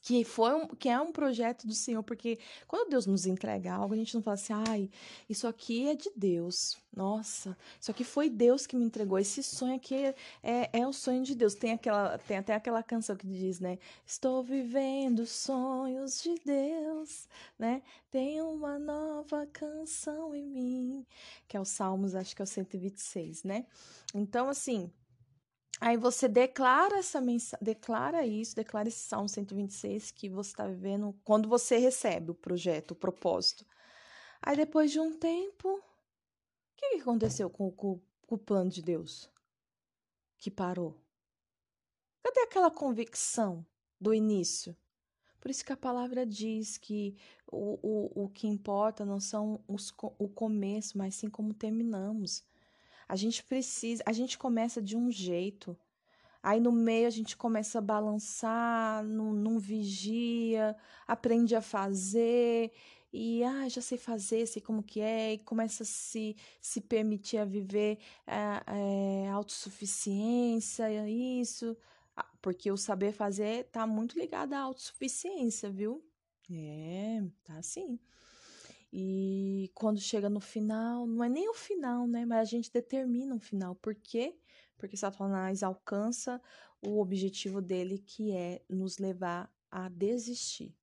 [0.05, 2.37] que foi um, que é um projeto do Senhor, porque
[2.67, 4.87] quando Deus nos entrega algo, a gente não fala assim, ai,
[5.27, 6.77] isso aqui é de Deus.
[6.95, 9.17] Nossa, isso aqui foi Deus que me entregou.
[9.17, 11.55] Esse sonho aqui é, é, é o sonho de Deus.
[11.55, 13.79] Tem aquela, tem até aquela canção que diz, né?
[14.05, 17.81] Estou vivendo sonhos de Deus, né?
[18.11, 21.05] Tem uma nova canção em mim,
[21.47, 23.65] que é o Salmos, acho que é o 126, né?
[24.13, 24.91] Então, assim,
[25.79, 31.13] Aí você declara essa mensagem, declara isso, declara esse Salmo 126 que você está vivendo
[31.23, 33.65] quando você recebe o projeto, o propósito.
[34.41, 35.83] Aí depois de um tempo, o
[36.77, 39.29] que, que aconteceu com, com, com o plano de Deus?
[40.37, 40.97] Que parou.
[42.23, 43.65] Cadê aquela convicção
[43.99, 44.75] do início?
[45.39, 47.15] Por isso que a palavra diz que
[47.51, 52.43] o, o, o que importa não são os, o começo, mas sim como terminamos.
[53.07, 55.77] A gente precisa, a gente começa de um jeito.
[56.41, 60.75] Aí no meio a gente começa a balançar, não, não vigia,
[61.07, 62.71] aprende a fazer
[63.11, 67.37] e ah, já sei fazer, sei como que é, e começa a se, se permitir
[67.37, 71.75] a viver é, é, autossuficiência, isso,
[72.15, 76.03] ah, porque o saber fazer tá muito ligado à autossuficiência, viu?
[76.51, 77.97] É, tá sim.
[78.91, 82.25] E quando chega no final, não é nem o final, né?
[82.25, 83.75] Mas a gente determina um final.
[83.75, 84.37] Por quê?
[84.77, 86.41] Porque Satanás alcança
[86.81, 90.75] o objetivo dele, que é nos levar a desistir.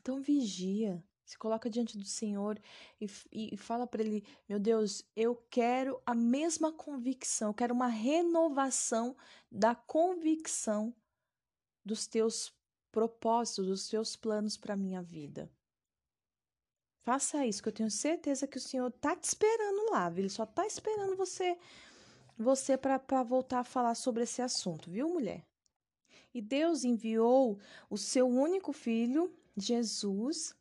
[0.00, 2.58] Então vigia, se coloca diante do Senhor
[2.98, 7.88] e, e, fala para ele: Meu Deus, eu quero a mesma convicção, eu quero uma
[7.88, 9.14] renovação
[9.50, 10.94] da convicção
[11.84, 12.54] dos teus
[12.90, 15.50] propósitos, dos teus planos para minha vida.
[17.08, 20.24] Faça isso, que eu tenho certeza que o Senhor tá te esperando lá, viu?
[20.24, 21.56] Ele só tá esperando você
[22.36, 25.42] você para voltar a falar sobre esse assunto, viu, mulher?
[26.34, 30.54] E Deus enviou o seu único filho, Jesus,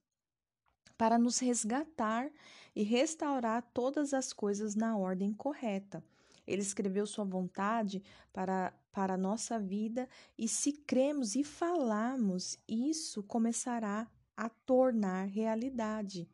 [0.98, 2.32] para nos resgatar
[2.74, 6.02] e restaurar todas as coisas na ordem correta.
[6.48, 10.08] Ele escreveu sua vontade para, para a nossa vida
[10.38, 16.26] e se cremos e falarmos, isso começará a tornar realidade.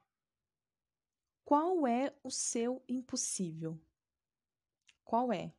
[1.54, 3.80] Qual é o seu impossível?
[5.06, 5.54] Qual é?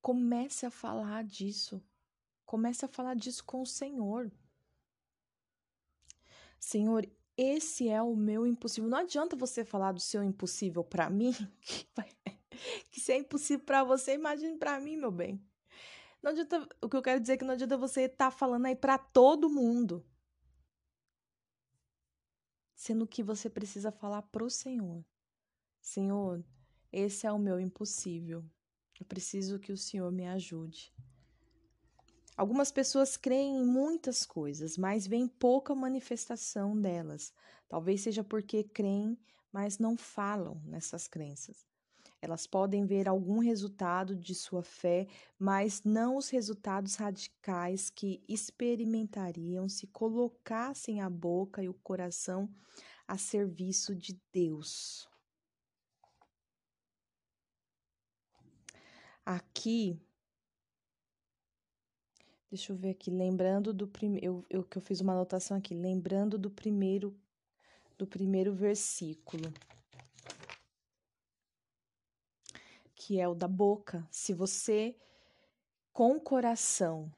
[0.00, 1.82] Comece a falar disso.
[2.46, 4.30] Comece a falar disso com o Senhor.
[6.60, 8.88] Senhor, esse é o meu impossível.
[8.88, 11.34] Não adianta você falar do seu impossível para mim,
[12.92, 15.44] que, se é impossível para você, imagine para mim, meu bem.
[16.22, 18.66] Não adianta, o que eu quero dizer é que não adianta você estar tá falando
[18.66, 20.06] aí para todo mundo
[22.78, 25.04] sendo que você precisa falar para o Senhor:
[25.80, 26.44] Senhor,
[26.92, 28.44] esse é o meu impossível.
[28.98, 30.94] Eu preciso que o Senhor me ajude.
[32.36, 37.32] Algumas pessoas creem em muitas coisas, mas vem pouca manifestação delas.
[37.68, 39.18] Talvez seja porque creem,
[39.52, 41.66] mas não falam nessas crenças.
[42.20, 45.06] Elas podem ver algum resultado de sua fé,
[45.38, 52.48] mas não os resultados radicais que experimentariam se colocassem a boca e o coração
[53.06, 55.08] a serviço de Deus.
[59.24, 60.00] Aqui,
[62.50, 65.74] deixa eu ver aqui, lembrando do primeiro, eu, eu que eu fiz uma anotação aqui,
[65.74, 67.16] lembrando do primeiro
[67.96, 69.52] do primeiro versículo.
[73.08, 74.94] Que é o da boca, se você
[75.94, 77.10] com o coração,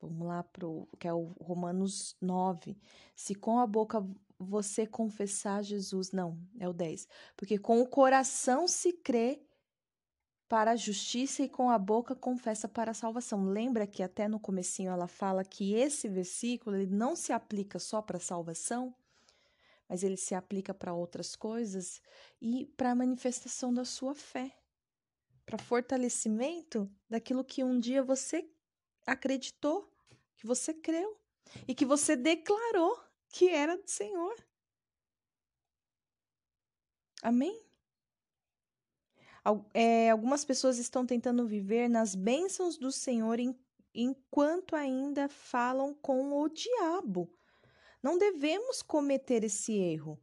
[0.00, 2.78] vamos lá pro que é o Romanos 9,
[3.16, 4.06] se com a boca
[4.38, 9.42] você confessar Jesus, não, é o 10, porque com o coração se crê
[10.48, 13.44] para a justiça e com a boca confessa para a salvação.
[13.44, 18.00] Lembra que até no comecinho ela fala que esse versículo ele não se aplica só
[18.00, 18.94] para a salvação,
[19.88, 22.00] mas ele se aplica para outras coisas
[22.40, 24.61] e para a manifestação da sua fé,
[25.52, 28.48] para fortalecimento daquilo que um dia você
[29.06, 29.86] acreditou,
[30.34, 31.14] que você creu
[31.68, 34.34] e que você declarou que era do Senhor.
[37.22, 37.62] Amém?
[39.74, 43.54] É, algumas pessoas estão tentando viver nas bênçãos do Senhor em,
[43.94, 47.30] enquanto ainda falam com o diabo.
[48.02, 50.18] Não devemos cometer esse erro.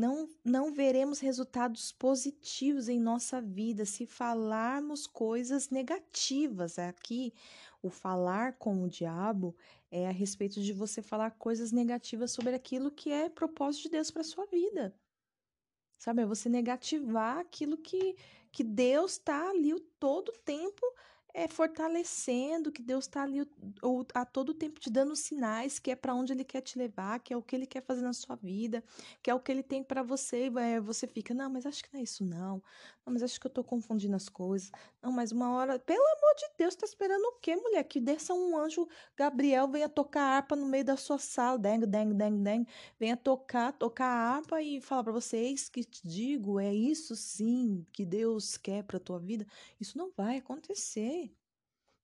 [0.00, 6.78] Não, não veremos resultados positivos em nossa vida se falarmos coisas negativas.
[6.78, 7.34] Aqui,
[7.82, 9.54] o falar com o diabo
[9.90, 14.10] é a respeito de você falar coisas negativas sobre aquilo que é propósito de Deus
[14.10, 14.94] para sua vida.
[15.98, 18.16] Sabe, é você negativar aquilo que
[18.50, 20.84] que Deus está ali o todo tempo
[21.34, 23.48] é, fortalecendo, que Deus está ali o,
[23.82, 27.20] o, a todo tempo te dando sinais que é para onde Ele quer te levar,
[27.20, 28.82] que é o que Ele quer fazer na sua vida,
[29.22, 30.46] que é o que Ele tem para você.
[30.46, 32.62] E você fica, não, mas acho que não é isso, não.
[33.10, 34.70] Não, mas acho que eu estou confundindo as coisas.
[35.02, 37.82] Não, mas uma hora, pelo amor de Deus, tá esperando o quê, mulher?
[37.82, 42.14] Que desça um anjo Gabriel, venha tocar harpa no meio da sua sala, deng, deng,
[42.14, 42.66] deng, deng,
[43.00, 47.84] venha tocar, tocar a harpa e falar para vocês que te digo, é isso sim
[47.92, 49.44] que Deus quer para tua vida.
[49.80, 51.34] Isso não vai acontecer.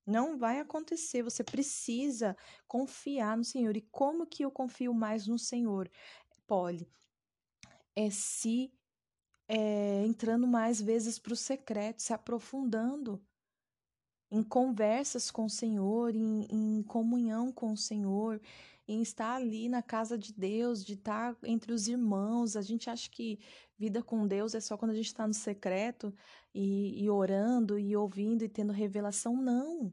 [0.04, 1.22] Não vai acontecer.
[1.22, 3.76] Você precisa confiar no Senhor.
[3.76, 5.88] E como que eu confio mais no Senhor,
[6.48, 6.88] Polly?
[7.94, 8.75] É se
[9.48, 13.20] é, entrando mais vezes para o secreto, se aprofundando
[14.30, 18.40] em conversas com o Senhor, em, em, comunhão com o Senhor,
[18.88, 22.56] em estar ali na casa de Deus, de estar entre os irmãos.
[22.56, 23.38] A gente acha que
[23.78, 26.14] vida com Deus é só quando a gente está no secreto
[26.54, 29.36] e, e orando e ouvindo e tendo revelação.
[29.36, 29.92] Não.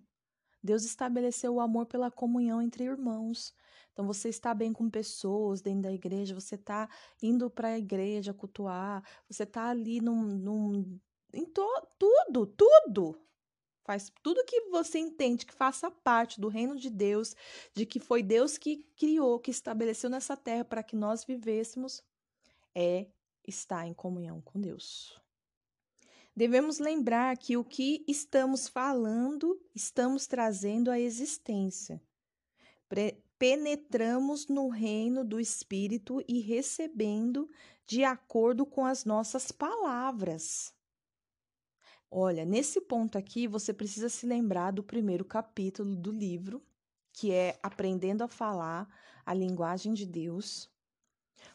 [0.64, 3.54] Deus estabeleceu o amor pela comunhão entre irmãos.
[3.94, 6.90] Então, você está bem com pessoas dentro da igreja, você está
[7.22, 11.00] indo para a igreja cultuar, você está ali num, num,
[11.32, 11.64] em to,
[11.98, 13.20] tudo, tudo.
[13.84, 17.36] Faz tudo que você entende que faça parte do reino de Deus,
[17.76, 22.02] de que foi Deus que criou, que estabeleceu nessa terra para que nós vivêssemos,
[22.74, 23.08] é
[23.46, 25.22] estar em comunhão com Deus.
[26.36, 32.02] Devemos lembrar que o que estamos falando, estamos trazendo à existência.
[33.44, 37.50] Penetramos no reino do Espírito e recebendo
[37.86, 40.74] de acordo com as nossas palavras.
[42.10, 46.64] Olha, nesse ponto aqui, você precisa se lembrar do primeiro capítulo do livro,
[47.12, 48.88] que é Aprendendo a Falar
[49.26, 50.72] a Linguagem de Deus.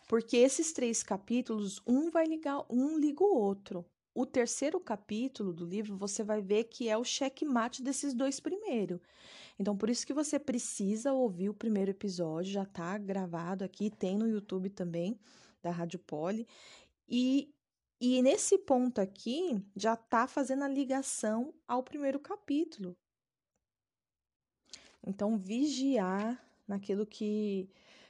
[0.07, 3.83] Porque esses três capítulos, um vai ligar, um liga o outro.
[4.15, 9.01] O terceiro capítulo do livro, você vai ver que é o checkmate desses dois primeiros.
[9.59, 14.17] Então, por isso que você precisa ouvir o primeiro episódio, já está gravado aqui, tem
[14.17, 15.19] no YouTube também,
[15.61, 16.47] da Rádio Poli.
[17.09, 17.53] E,
[18.01, 22.97] e nesse ponto aqui, já está fazendo a ligação ao primeiro capítulo.
[25.05, 27.69] Então, vigiar naquilo que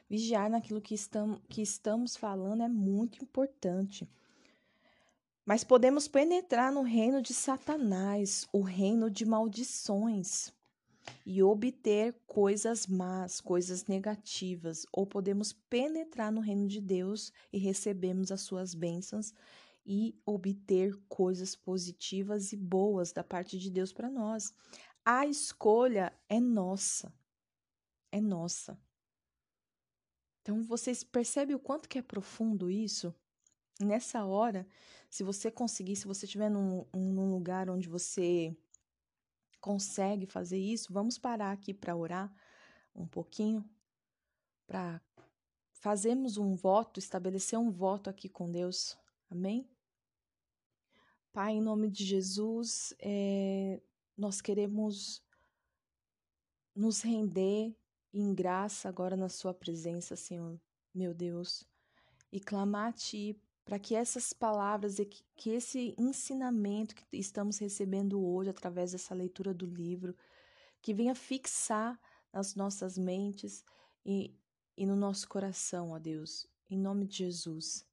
[0.09, 4.09] vigiar naquilo que, estamos que estamos falando é muito importante.
[5.47, 10.53] Mas podemos penetrar no reino de Satanás, o reino de maldições,
[11.25, 18.33] e obter coisas más, coisas negativas, ou podemos penetrar no reino de Deus e recebemos
[18.33, 19.33] as suas bênçãos
[19.85, 24.55] e obter coisas positivas e boas da parte de Deus para nós.
[25.05, 27.13] A escolha é nossa.
[28.13, 28.79] É nossa.
[30.43, 33.15] Então vocês percebem o quanto que é profundo isso?
[33.81, 34.67] Nessa hora,
[35.09, 38.57] se você conseguir, se você estiver num, num lugar onde você
[39.61, 42.33] consegue fazer isso, vamos parar aqui para orar
[42.95, 43.69] um pouquinho,
[44.67, 45.01] para
[45.73, 48.99] fazermos um voto, estabelecer um voto aqui com Deus.
[49.31, 49.69] Amém?
[51.33, 53.81] Pai, em nome de Jesus, é,
[54.17, 55.23] nós queremos
[56.75, 57.77] nos render
[58.13, 60.61] em graça agora na Sua presença, Senhor,
[60.95, 61.65] meu Deus,
[62.33, 68.19] e clamar a Ti para que essas palavras e que, esse ensinamento que estamos recebendo
[68.19, 70.17] hoje através dessa leitura do livro,
[70.81, 72.01] que venha fixar
[72.33, 73.63] nas nossas mentes
[74.07, 74.35] e,
[74.75, 77.87] e no nosso coração, ó Deus, em nome de Jesus.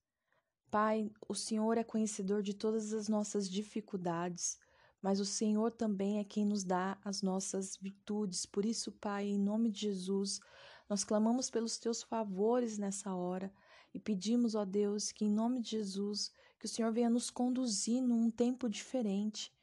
[0.72, 4.58] Pai, o Senhor é conhecedor de todas as nossas dificuldades,
[5.02, 8.46] mas o Senhor também é quem nos dá as nossas virtudes.
[8.46, 10.40] Por isso, Pai, em nome de Jesus,
[10.88, 13.52] nós clamamos pelos teus favores nessa hora
[13.96, 16.30] e pedimos, ó Deus, que em nome de Jesus,
[16.60, 19.54] que o Senhor venha nos conduzir num tempo diferente,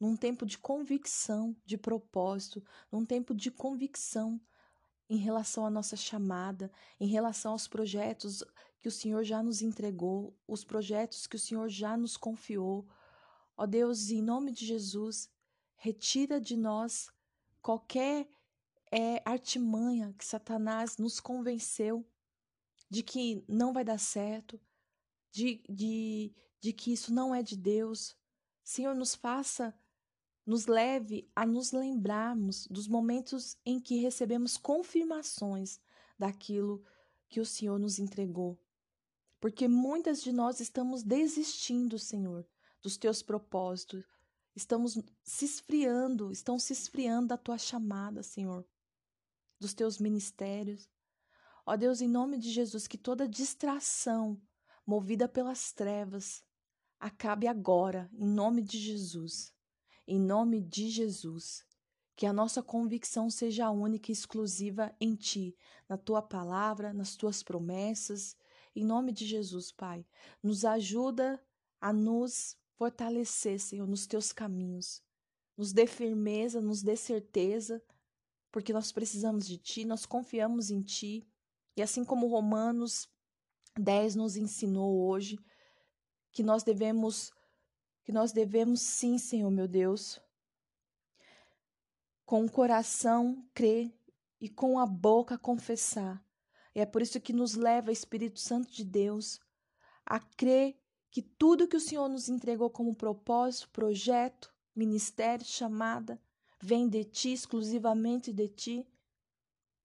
[0.00, 2.60] num tempo de convicção, de propósito,
[2.90, 4.40] num tempo de convicção
[5.08, 6.68] em relação à nossa chamada,
[6.98, 8.42] em relação aos projetos
[8.80, 12.88] que o Senhor já nos entregou, os projetos que o Senhor já nos confiou.
[13.56, 15.30] Ó Deus, em nome de Jesus,
[15.76, 17.08] retira de nós
[17.62, 18.28] qualquer
[18.90, 22.04] é, artimanha que Satanás nos convenceu
[22.88, 24.60] de que não vai dar certo,
[25.30, 28.16] de, de, de que isso não é de Deus.
[28.62, 29.74] Senhor, nos faça
[30.46, 35.80] nos leve a nos lembrarmos dos momentos em que recebemos confirmações
[36.16, 36.84] daquilo
[37.28, 38.56] que o Senhor nos entregou.
[39.40, 42.46] Porque muitas de nós estamos desistindo, Senhor,
[42.80, 44.04] dos teus propósitos.
[44.54, 48.64] Estamos se esfriando, estão se esfriando da tua chamada, Senhor,
[49.58, 50.88] dos teus ministérios.
[51.66, 54.40] Ó Deus, em nome de Jesus, que toda distração
[54.86, 56.42] movida pelas trevas
[56.98, 59.54] acabe agora, em nome de Jesus
[60.06, 61.64] em nome de Jesus.
[62.14, 65.54] Que a nossa convicção seja única e exclusiva em Ti,
[65.88, 68.36] na Tua palavra, nas Tuas promessas.
[68.74, 70.06] Em nome de Jesus, Pai,
[70.42, 71.42] nos ajuda
[71.80, 75.02] a nos fortalecer, Senhor, nos Teus caminhos.
[75.56, 77.82] Nos dê firmeza, nos dê certeza,
[78.50, 81.26] porque nós precisamos de Ti, nós confiamos em Ti.
[81.76, 83.08] E assim como Romanos
[83.78, 85.38] 10 nos ensinou hoje,
[86.32, 87.30] que nós devemos
[88.02, 90.20] que nós devemos sim, Senhor meu Deus,
[92.24, 93.92] com o coração crer
[94.40, 96.24] e com a boca confessar.
[96.72, 99.40] E é por isso que nos leva, Espírito Santo de Deus,
[100.04, 100.78] a crer
[101.10, 106.20] que tudo que o Senhor nos entregou como propósito, projeto, ministério, chamada,
[106.62, 108.86] vem de ti, exclusivamente de ti.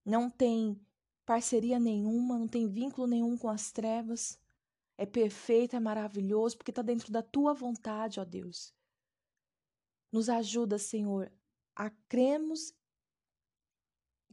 [0.06, 0.80] Não tem
[1.32, 4.38] parceria nenhuma, não tem vínculo nenhum com as trevas
[4.98, 8.74] é perfeito, é maravilhoso, porque está dentro da tua vontade, ó Deus.
[10.12, 11.32] Nos ajuda, Senhor,
[11.74, 12.74] a cremos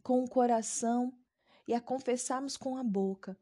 [0.03, 1.17] com o coração
[1.69, 3.39] e a confessarmos com a boca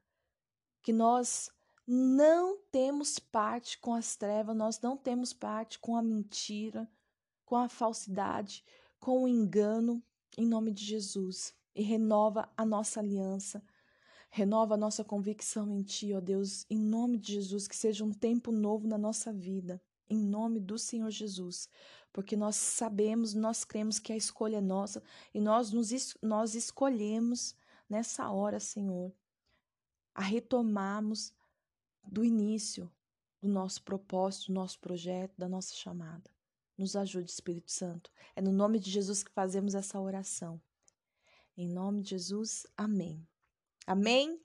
[0.83, 1.51] que nós
[1.87, 6.89] não temos parte com as trevas, nós não temos parte com a mentira,
[7.47, 8.63] com a falsidade,
[9.01, 10.01] com o engano,
[10.37, 11.56] em nome de Jesus.
[11.77, 13.63] E renova a nossa aliança
[14.37, 18.13] Renova a nossa convicção em Ti, ó Deus, em nome de Jesus, que seja um
[18.13, 21.71] tempo novo na nossa vida, em nome do Senhor Jesus,
[22.13, 25.03] porque nós sabemos, nós cremos que a escolha é nossa
[25.33, 27.55] e nós, nos, nós escolhemos
[27.89, 29.11] nessa hora, Senhor,
[30.15, 31.33] a retomarmos
[32.05, 32.93] do início
[33.41, 36.31] do nosso propósito, do nosso projeto, da nossa chamada.
[36.77, 38.11] Nos ajude, Espírito Santo.
[38.35, 40.61] É no nome de Jesus que fazemos essa oração.
[41.57, 43.27] Em nome de Jesus, amém.
[43.87, 44.39] Amém?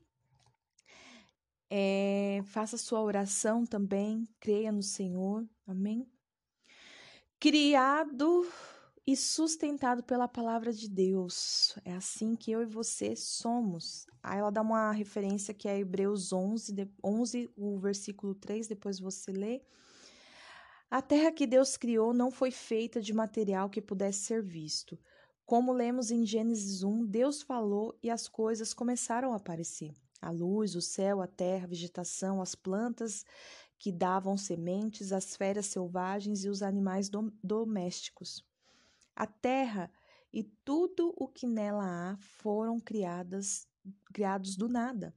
[1.69, 5.45] É, faça sua oração também, creia no Senhor.
[5.67, 6.09] Amém?
[7.37, 8.47] Criado
[9.05, 11.77] e sustentado pela palavra de Deus.
[11.83, 14.07] É assim que eu e você somos.
[14.23, 19.31] Aí ela dá uma referência que é Hebreus 11, 11 o versículo 3, depois você
[19.33, 19.61] lê.
[20.89, 24.99] A terra que Deus criou não foi feita de material que pudesse ser visto,
[25.51, 29.93] como lemos em Gênesis 1, Deus falou e as coisas começaram a aparecer.
[30.21, 33.25] A luz, o céu, a terra, a vegetação, as plantas
[33.77, 38.45] que davam sementes, as feras selvagens e os animais dom domésticos.
[39.13, 39.91] A terra
[40.31, 43.67] e tudo o que nela há foram criadas,
[44.13, 45.13] criados do nada,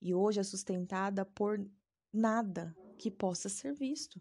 [0.00, 1.64] e hoje é sustentada por
[2.12, 4.20] nada que possa ser visto.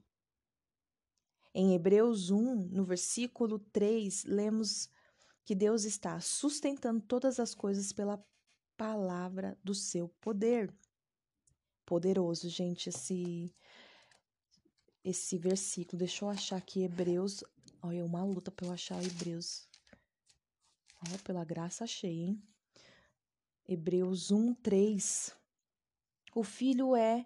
[1.52, 4.88] Em Hebreus 1, no versículo 3, lemos
[5.44, 8.24] que Deus está sustentando todas as coisas pela
[8.78, 10.74] palavra do seu poder.
[11.86, 13.54] Poderoso, gente, esse
[15.04, 15.98] esse versículo.
[15.98, 17.44] Deixa eu achar aqui Hebreus.
[17.82, 19.68] Olha, é uma luta para eu achar Hebreus.
[21.08, 22.44] Olha, pela graça achei, hein?
[23.68, 25.36] Hebreus 1, 3.
[26.36, 27.26] O filho é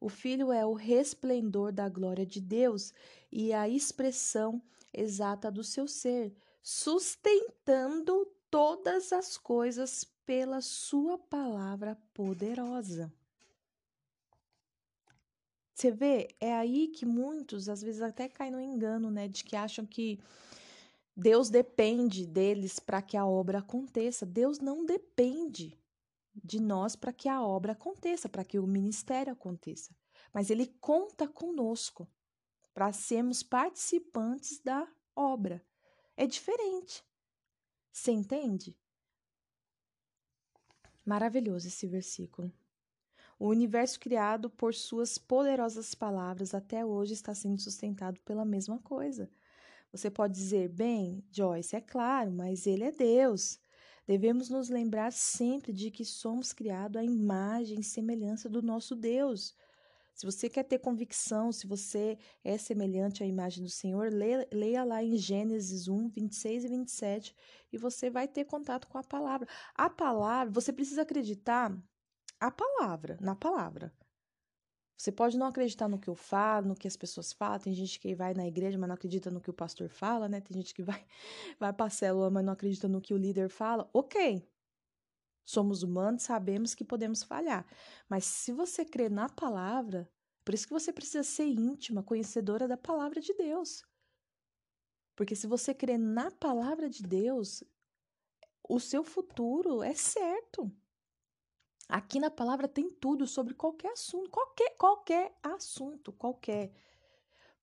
[0.00, 2.92] o filho é o resplendor da glória de Deus
[3.30, 4.60] e a expressão
[4.92, 13.12] exata do seu ser, sustentando todas as coisas pela sua palavra poderosa.
[15.74, 19.56] Você vê, é aí que muitos às vezes até caem no engano, né, de que
[19.56, 20.22] acham que
[21.16, 24.24] Deus depende deles para que a obra aconteça.
[24.24, 25.76] Deus não depende
[26.34, 29.94] de nós para que a obra aconteça, para que o ministério aconteça.
[30.32, 32.08] Mas ele conta conosco
[32.72, 35.62] para sermos participantes da obra
[36.22, 37.04] é diferente.
[37.92, 38.76] Você entende?
[41.04, 42.52] Maravilhoso esse versículo.
[43.38, 49.28] O universo criado por suas poderosas palavras até hoje está sendo sustentado pela mesma coisa.
[49.90, 53.58] Você pode dizer, bem, Joyce, é claro, mas ele é Deus.
[54.06, 59.56] Devemos nos lembrar sempre de que somos criados à imagem e semelhança do nosso Deus.
[60.22, 64.08] Se você quer ter convicção, se você é semelhante à imagem do Senhor,
[64.52, 67.36] leia, lá em Gênesis 1, 26 e 27
[67.72, 69.48] e você vai ter contato com a palavra.
[69.74, 71.76] A palavra, você precisa acreditar
[72.38, 73.92] a palavra, na palavra.
[74.96, 77.58] Você pode não acreditar no que eu falo, no que as pessoas falam.
[77.58, 80.40] Tem gente que vai na igreja, mas não acredita no que o pastor fala, né?
[80.40, 81.04] Tem gente que vai,
[81.58, 83.90] vai para a célula, mas não acredita no que o líder fala.
[83.92, 84.51] Ok.
[85.44, 87.66] Somos humanos, sabemos que podemos falhar.
[88.08, 90.10] Mas se você crê na palavra,
[90.44, 93.84] por isso que você precisa ser íntima, conhecedora da palavra de Deus.
[95.14, 97.62] Porque se você crê na palavra de Deus,
[98.68, 100.70] o seu futuro é certo.
[101.88, 106.72] Aqui na palavra tem tudo sobre qualquer assunto, qualquer, qualquer assunto, qualquer.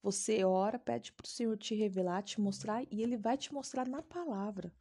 [0.03, 3.87] Você ora, pede para o Senhor te revelar, te mostrar, e Ele vai te mostrar
[3.87, 4.71] na palavra.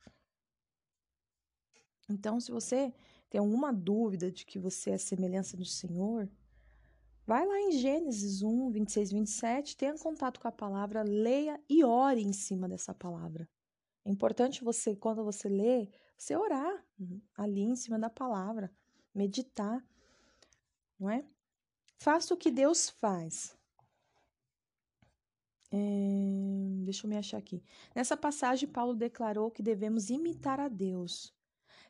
[2.09, 2.93] Então, se você
[3.29, 6.29] tem alguma dúvida de que você é semelhança do Senhor,
[7.27, 12.23] vai lá em Gênesis 1, 26, 27, tenha contato com a palavra, leia e ore
[12.23, 13.49] em cima dessa palavra.
[14.05, 16.83] É importante você, quando você lê, você orar
[17.37, 18.73] ali em cima da palavra
[19.15, 19.85] meditar,
[20.99, 21.25] não é?
[21.99, 23.57] Faça o que Deus faz.
[25.71, 25.77] É,
[26.85, 27.63] deixa eu me achar aqui.
[27.95, 31.35] Nessa passagem, Paulo declarou que devemos imitar a Deus,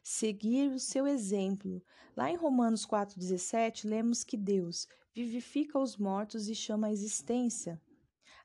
[0.02, 1.82] seguir o seu exemplo.
[2.16, 7.80] Lá em Romanos 4,17, lemos que Deus vivifica os mortos e chama a existência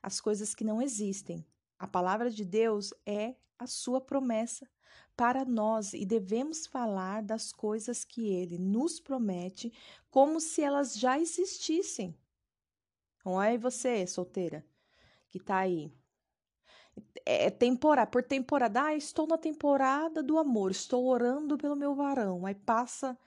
[0.04, 1.46] as coisas que não existem.
[1.78, 4.68] A palavra de Deus é a sua promessa
[5.16, 9.72] para nós e devemos falar das coisas que ele nos promete
[10.10, 12.14] como se elas já existissem.
[13.24, 14.62] Não é você, solteira,
[15.30, 15.90] que tá aí.
[17.26, 21.94] É, é temporada, por temporada, ah, estou na temporada do amor, estou orando pelo meu
[21.94, 22.44] varão.
[22.46, 23.18] Aí passa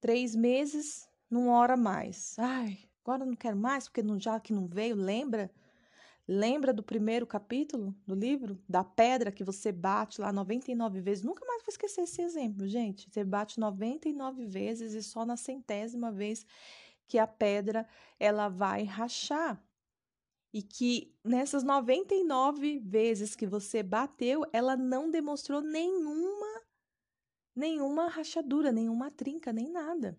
[0.00, 2.36] três meses, não ora mais.
[2.38, 5.50] Ai, agora não quero mais, porque não, já que não veio, lembra?
[6.26, 8.56] Lembra do primeiro capítulo do livro?
[8.68, 11.24] Da pedra que você bate lá 99 vezes.
[11.24, 13.10] Nunca mais vou esquecer esse exemplo, gente.
[13.10, 16.46] Você bate 99 vezes e só na centésima vez
[17.08, 17.86] que a pedra
[18.20, 19.60] ela vai rachar.
[20.52, 26.62] E que nessas 99 vezes que você bateu, ela não demonstrou nenhuma
[27.54, 30.18] nenhuma rachadura, nenhuma trinca, nem nada.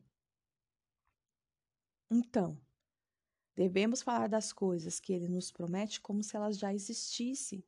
[2.11, 2.59] Então,
[3.55, 7.63] Devemos falar das coisas que ele nos promete como se elas já existissem.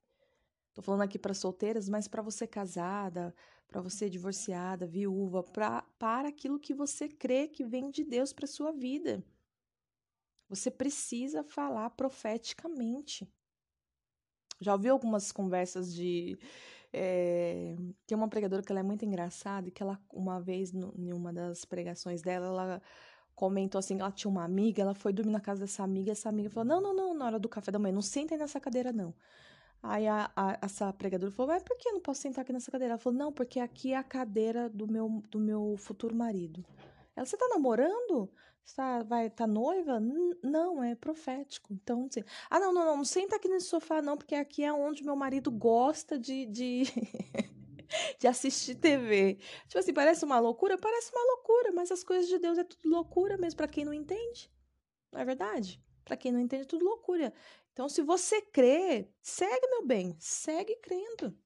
[0.69, 3.33] Estou falando aqui para solteiras, mas para você casada,
[3.67, 8.47] para você divorciada, viúva, pra, para aquilo que você crê que vem de Deus para
[8.47, 9.23] sua vida.
[10.49, 13.27] Você precisa falar profeticamente.
[14.59, 16.37] Já ouvi algumas conversas de.
[16.93, 17.75] É,
[18.07, 21.33] tem uma pregadora que ela é muito engraçada e que ela, uma vez, em uma
[21.33, 22.81] das pregações dela, ela
[23.35, 26.49] comentou assim, ela tinha uma amiga, ela foi dormir na casa dessa amiga, essa amiga
[26.49, 29.13] falou, não, não, não, na hora do café da manhã, não sentem nessa cadeira, não.
[29.83, 32.71] Aí a, a, essa pregadora falou, mas por que eu não posso sentar aqui nessa
[32.71, 32.93] cadeira?
[32.93, 36.65] Ela falou, não, porque aqui é a cadeira do meu, do meu futuro marido.
[37.15, 38.31] Ela, você tá namorando?
[38.65, 39.99] Você tá, vai, tá noiva?
[40.43, 41.71] Não, é profético.
[41.71, 44.73] Então, assim, ah, não, não, não, não senta aqui nesse sofá, não, porque aqui é
[44.73, 46.83] onde meu marido gosta de, de
[48.19, 49.35] de assistir TV.
[49.67, 50.77] Tipo assim, parece uma loucura?
[50.77, 53.93] Parece uma loucura, mas as coisas de Deus é tudo loucura mesmo para quem não
[53.93, 54.51] entende.
[55.11, 55.81] Não é verdade?
[56.03, 57.33] Para quem não entende, é tudo loucura.
[57.71, 61.37] Então, se você crê, segue, meu bem, segue crendo.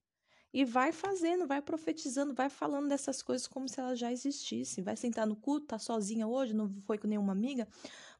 [0.52, 4.82] E vai fazendo, vai profetizando, vai falando dessas coisas como se elas já existissem.
[4.82, 7.68] Vai sentar no culto, tá sozinha hoje, não foi com nenhuma amiga,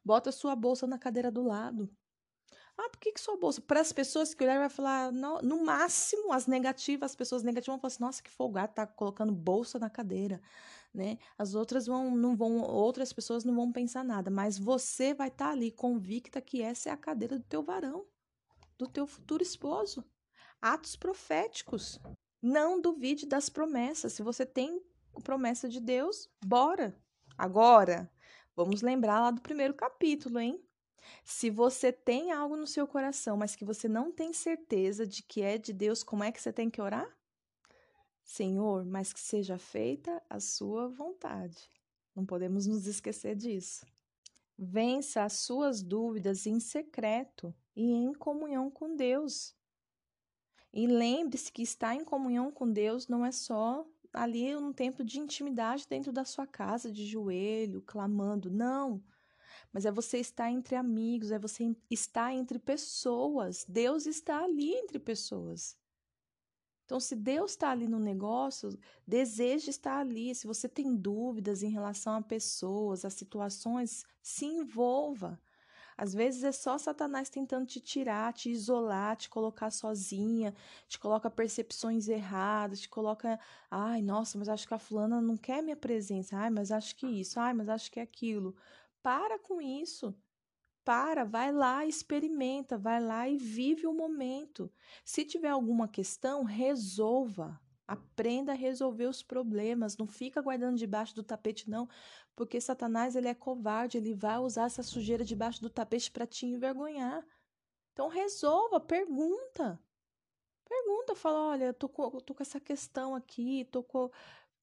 [0.03, 1.89] bota sua bolsa na cadeira do lado.
[2.77, 3.61] Ah, por que, que sua bolsa?
[3.61, 7.73] Para as pessoas que olharem, vai falar, no, no, máximo, as negativas, as pessoas negativas
[7.73, 10.41] vão falar assim, nossa, que folgado, tá colocando bolsa na cadeira,
[10.93, 11.17] né?
[11.37, 15.47] As outras vão, não vão, outras pessoas não vão pensar nada, mas você vai estar
[15.47, 18.05] tá ali convicta que essa é a cadeira do teu varão,
[18.77, 20.03] do teu futuro esposo.
[20.61, 21.99] Atos proféticos.
[22.41, 24.13] Não duvide das promessas.
[24.13, 24.81] Se você tem
[25.23, 26.95] promessa de Deus, bora.
[27.37, 28.11] Agora,
[28.55, 30.63] vamos lembrar lá do primeiro capítulo, hein?
[31.23, 35.41] Se você tem algo no seu coração, mas que você não tem certeza de que
[35.41, 37.09] é de Deus, como é que você tem que orar?
[38.23, 41.69] Senhor, mas que seja feita a sua vontade.
[42.15, 43.85] Não podemos nos esquecer disso.
[44.57, 49.55] Vença as suas dúvidas em secreto e em comunhão com Deus.
[50.73, 55.19] E lembre-se que estar em comunhão com Deus não é só ali um tempo de
[55.19, 58.49] intimidade dentro da sua casa, de joelho, clamando.
[58.49, 59.03] Não.
[59.71, 63.65] Mas é você estar entre amigos, é você estar entre pessoas.
[63.67, 65.77] Deus está ali entre pessoas.
[66.85, 70.35] Então, se Deus está ali no negócio, deseja estar ali.
[70.35, 75.39] Se você tem dúvidas em relação a pessoas, a situações, se envolva.
[76.01, 80.51] Às vezes é só Satanás tentando te tirar, te isolar, te colocar sozinha,
[80.87, 83.39] te coloca percepções erradas, te coloca,
[83.69, 87.05] ai, nossa, mas acho que a fulana não quer minha presença, ai, mas acho que
[87.05, 88.55] isso, ai, mas acho que é aquilo.
[89.03, 90.15] Para com isso.
[90.83, 94.73] Para, vai lá, experimenta, vai lá e vive o momento.
[95.05, 97.60] Se tiver alguma questão, resolva.
[97.91, 101.89] Aprenda a resolver os problemas, não fica guardando debaixo do tapete não,
[102.33, 106.45] porque Satanás ele é covarde, ele vai usar essa sujeira debaixo do tapete para te
[106.45, 107.21] envergonhar.
[107.91, 109.77] Então resolva, pergunta.
[110.63, 114.09] Pergunta, fala, olha, eu tô com, tô com essa questão aqui, tô com...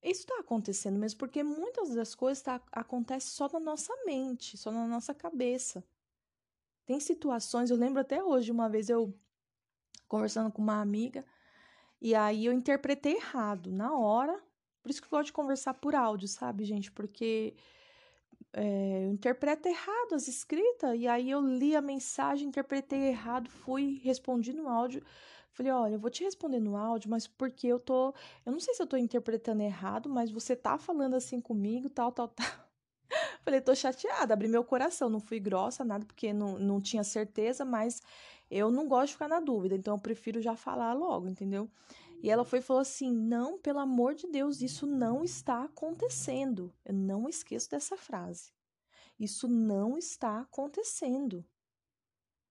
[0.01, 4.71] Isso está acontecendo mesmo, porque muitas das coisas tá, acontecem só na nossa mente, só
[4.71, 5.83] na nossa cabeça.
[6.87, 9.13] Tem situações, eu lembro até hoje, uma vez eu
[10.07, 11.23] conversando com uma amiga,
[12.01, 14.39] e aí eu interpretei errado na hora.
[14.81, 16.91] Por isso que eu gosto de conversar por áudio, sabe, gente?
[16.91, 17.53] Porque
[18.53, 23.99] é, eu interpreto errado as escritas, e aí eu li a mensagem, interpretei errado, fui,
[24.03, 25.03] respondi no áudio.
[25.51, 28.13] Falei, olha, eu vou te responder no áudio, mas porque eu tô.
[28.45, 32.11] Eu não sei se eu tô interpretando errado, mas você tá falando assim comigo, tal,
[32.11, 32.47] tal, tal.
[33.43, 37.65] Falei, tô chateada, abri meu coração, não fui grossa, nada, porque não, não tinha certeza,
[37.65, 38.01] mas
[38.49, 41.69] eu não gosto de ficar na dúvida, então eu prefiro já falar logo, entendeu?
[42.21, 46.73] E ela foi e falou assim: Não, pelo amor de Deus, isso não está acontecendo.
[46.83, 48.51] Eu não esqueço dessa frase.
[49.19, 51.45] Isso não está acontecendo.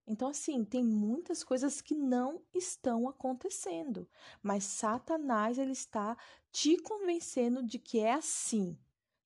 [0.07, 4.09] Então, assim, tem muitas coisas que não estão acontecendo,
[4.41, 6.17] mas Satanás ele está
[6.51, 8.75] te convencendo de que é assim,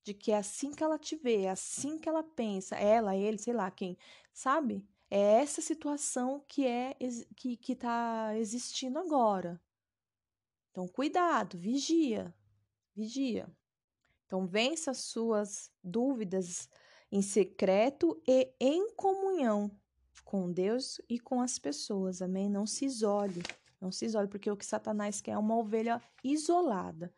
[0.02, 3.38] de que é assim que ela te vê, é assim que ela pensa, ela, ele,
[3.38, 3.96] sei lá quem,
[4.30, 4.86] sabe?
[5.16, 6.96] É essa situação que é
[7.36, 9.62] que está existindo agora.
[10.72, 12.34] Então, cuidado, vigia,
[12.96, 13.48] vigia.
[14.26, 16.68] Então, vença as suas dúvidas
[17.12, 19.70] em secreto e em comunhão
[20.24, 22.50] com Deus e com as pessoas, amém?
[22.50, 23.40] Não se isole,
[23.80, 27.14] não se isole, porque o que Satanás quer é uma ovelha isolada.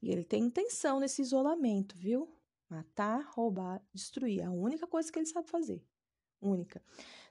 [0.00, 2.34] E ele tem intenção nesse isolamento, viu?
[2.66, 4.40] Matar, roubar, destruir.
[4.40, 5.84] É a única coisa que ele sabe fazer.
[6.40, 6.82] Única.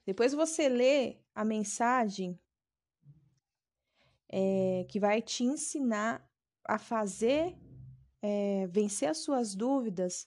[0.06, 2.40] Depois você lê a mensagem
[4.30, 6.28] é, que vai te ensinar
[6.64, 7.58] a fazer,
[8.22, 10.26] é, vencer as suas dúvidas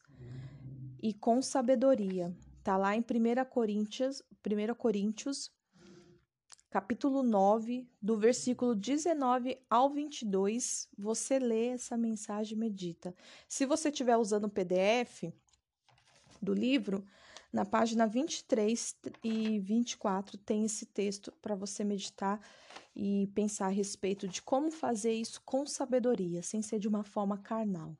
[1.02, 2.34] e com sabedoria.
[2.62, 5.50] Tá lá em 1 Coríntios, 1 Coríntios,
[6.70, 10.88] capítulo 9, do versículo 19 ao 22.
[10.98, 13.14] Você lê essa mensagem e medita.
[13.48, 15.32] Se você estiver usando o PDF
[16.42, 17.04] do livro,
[17.52, 22.40] na página 23 e 24 tem esse texto para você meditar
[22.94, 27.38] e pensar a respeito de como fazer isso com sabedoria, sem ser de uma forma
[27.38, 27.96] carnal.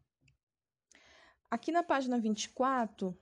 [1.51, 3.17] Aqui na página 24,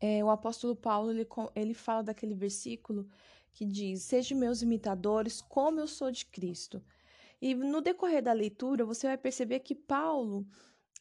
[0.00, 3.08] é, o apóstolo Paulo ele, ele fala daquele versículo
[3.52, 6.80] que diz: Sejam meus imitadores, como eu sou de Cristo.
[7.40, 10.46] E no decorrer da leitura, você vai perceber que Paulo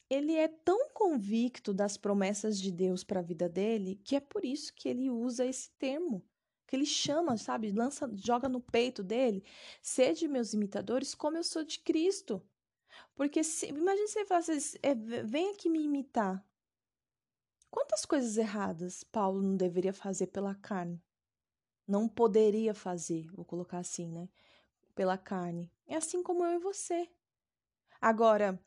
[0.09, 4.45] ele é tão convicto das promessas de Deus para a vida dele que é por
[4.45, 6.23] isso que ele usa esse termo.
[6.65, 9.43] Que ele chama, sabe, lança, joga no peito dele,
[9.81, 12.45] sede meus imitadores como eu sou de Cristo.
[13.15, 16.45] Porque se, imagine se ele falasse, assim, é, vem aqui me imitar.
[17.69, 21.01] Quantas coisas erradas Paulo não deveria fazer pela carne?
[21.87, 24.29] Não poderia fazer, vou colocar assim, né?
[24.93, 25.71] Pela carne.
[25.85, 27.09] É assim como eu e você.
[28.01, 28.59] Agora,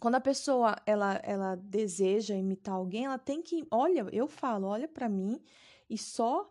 [0.00, 4.88] quando a pessoa ela, ela deseja imitar alguém, ela tem que, olha, eu falo, olha
[4.88, 5.40] para mim
[5.88, 6.50] e só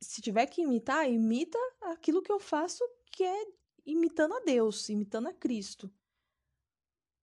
[0.00, 3.46] se tiver que imitar, imita aquilo que eu faço, que é
[3.86, 5.90] imitando a Deus, imitando a Cristo.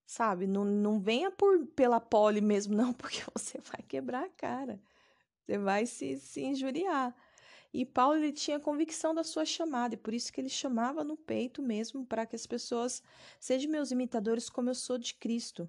[0.06, 0.46] Sabe?
[0.46, 4.80] Não, não venha por pela pole mesmo, não, porque você vai quebrar a cara.
[5.44, 7.14] Você vai se, se injuriar.
[7.72, 11.16] E Paulo ele tinha convicção da sua chamada, e por isso que ele chamava no
[11.16, 13.02] peito mesmo para que as pessoas
[13.38, 15.68] sejam meus imitadores como eu sou de Cristo.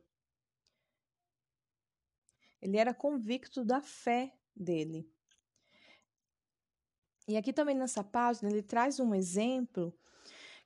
[2.61, 5.09] Ele era convicto da fé dele.
[7.27, 9.93] E aqui também nessa página ele traz um exemplo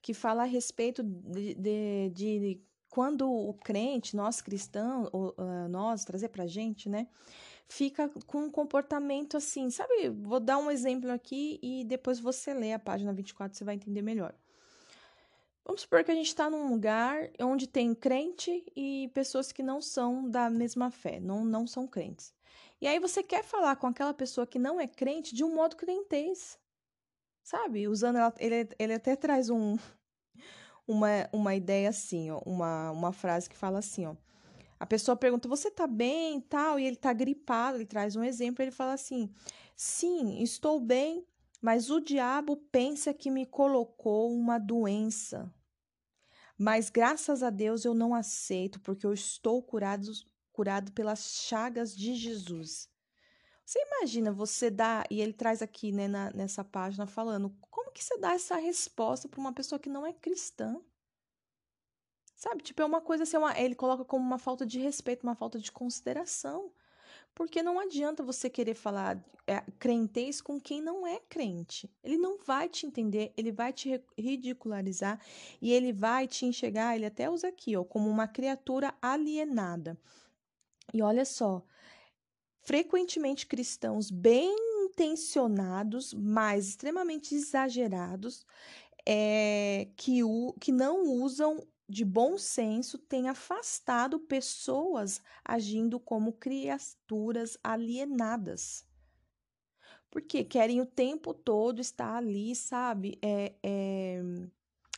[0.02, 6.30] que fala a respeito de, de, de quando o crente, nós cristãos, uh, nós, trazer
[6.30, 7.08] para a gente, né?
[7.68, 10.10] Fica com um comportamento assim, sabe?
[10.10, 14.02] Vou dar um exemplo aqui e depois você lê a página 24, você vai entender
[14.02, 14.34] melhor.
[15.66, 19.82] Vamos supor que a gente está num lugar onde tem crente e pessoas que não
[19.82, 22.34] são da mesma fé, não, não são crentes.
[22.82, 25.78] E aí você quer falar com aquela pessoa que não é crente de um modo
[25.78, 26.60] crentez.
[27.42, 27.88] Sabe?
[27.88, 29.78] Usando ela, ele, ele até traz um,
[30.86, 34.16] uma, uma ideia assim, ó, uma, uma frase que fala assim, ó.
[34.84, 38.62] A pessoa pergunta: "Você tá bem?" tal, e ele tá gripado, ele traz um exemplo,
[38.62, 39.34] ele fala assim:
[39.78, 41.26] "Sim, estou bem,
[41.62, 45.50] mas o diabo pensa que me colocou uma doença.
[46.58, 50.12] Mas graças a Deus eu não aceito, porque eu estou curado,
[50.52, 52.90] curado pelas chagas de Jesus.
[53.66, 58.04] Você imagina você dá, e ele traz aqui né, na, nessa página falando, como que
[58.04, 60.78] você dá essa resposta para uma pessoa que não é cristã?
[62.44, 65.34] Sabe, tipo, é uma coisa assim, uma, ele coloca como uma falta de respeito, uma
[65.34, 66.74] falta de consideração.
[67.34, 69.18] Porque não adianta você querer falar
[69.48, 71.90] é, crentez com quem não é crente.
[72.04, 75.22] Ele não vai te entender, ele vai te ridicularizar
[75.62, 79.98] e ele vai te enxergar, ele até usa aqui, ó, como uma criatura alienada.
[80.94, 81.64] E olha só,
[82.60, 88.46] frequentemente cristãos bem intencionados, mas extremamente exagerados,
[89.06, 97.58] é, que, o, que não usam de bom senso tem afastado pessoas agindo como criaturas
[97.64, 98.86] alienadas.
[100.10, 103.18] Porque querem o tempo todo estar ali, sabe?
[103.22, 104.22] É, é,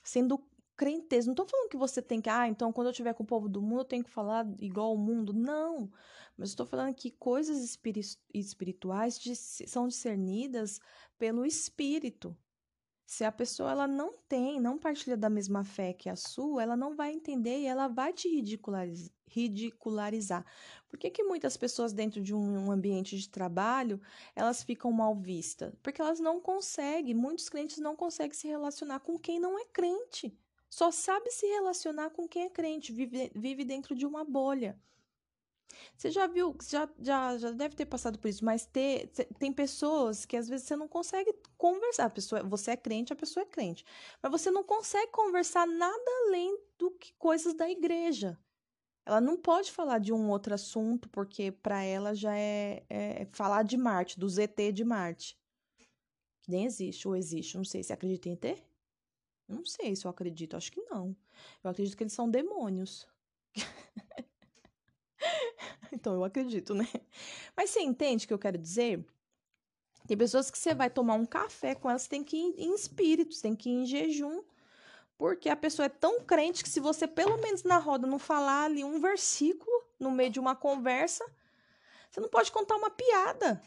[0.04, 0.38] sendo
[0.76, 1.26] crentes.
[1.26, 3.48] Não estou falando que você tem que, ah, então quando eu estiver com o povo
[3.48, 5.34] do mundo eu tenho que falar igual ao mundo.
[5.34, 5.90] Não.
[6.38, 7.78] Mas estou falando que coisas
[8.34, 9.20] espirituais
[9.68, 10.80] são discernidas
[11.18, 12.36] pelo espírito.
[13.06, 16.76] Se a pessoa ela não tem, não partilha da mesma fé que a sua, ela
[16.76, 18.28] não vai entender e ela vai te
[19.28, 20.44] ridicularizar.
[20.88, 24.02] Por que, que muitas pessoas dentro de um ambiente de trabalho,
[24.36, 25.72] elas ficam mal vistas?
[25.84, 30.36] Porque elas não conseguem, muitos crentes não conseguem se relacionar com quem não é crente.
[30.70, 34.80] Só sabe se relacionar com quem é crente, vive, vive dentro de uma bolha.
[35.98, 39.08] Você já viu, já, já, já deve ter passado por isso, mas ter,
[39.40, 42.06] tem pessoas que às vezes você não consegue conversar.
[42.06, 43.86] A pessoa, você é crente, a pessoa é crente.
[44.22, 48.38] Mas você não consegue conversar nada além do que coisas da igreja.
[49.06, 53.64] Ela não pode falar de um outro assunto, porque para ela já é, é, falar
[53.64, 55.38] de Marte, do ZT de Marte.
[56.42, 57.84] Que nem existe, ou existe, não sei.
[57.84, 58.64] Você acredita em ET?
[59.48, 61.16] Não sei se eu acredito, acho que não.
[61.64, 63.08] Eu acredito que eles são demônios.
[65.92, 66.88] então eu acredito, né?
[67.56, 69.06] Mas você entende o que eu quero dizer?
[70.08, 73.34] Tem pessoas que você vai tomar um café com elas, tem que ir em espírito,
[73.34, 74.44] você tem que ir em jejum,
[75.18, 78.66] porque a pessoa é tão crente que se você pelo menos na roda não falar
[78.66, 81.26] ali um versículo no meio de uma conversa,
[82.12, 83.62] você não pode contar uma piada.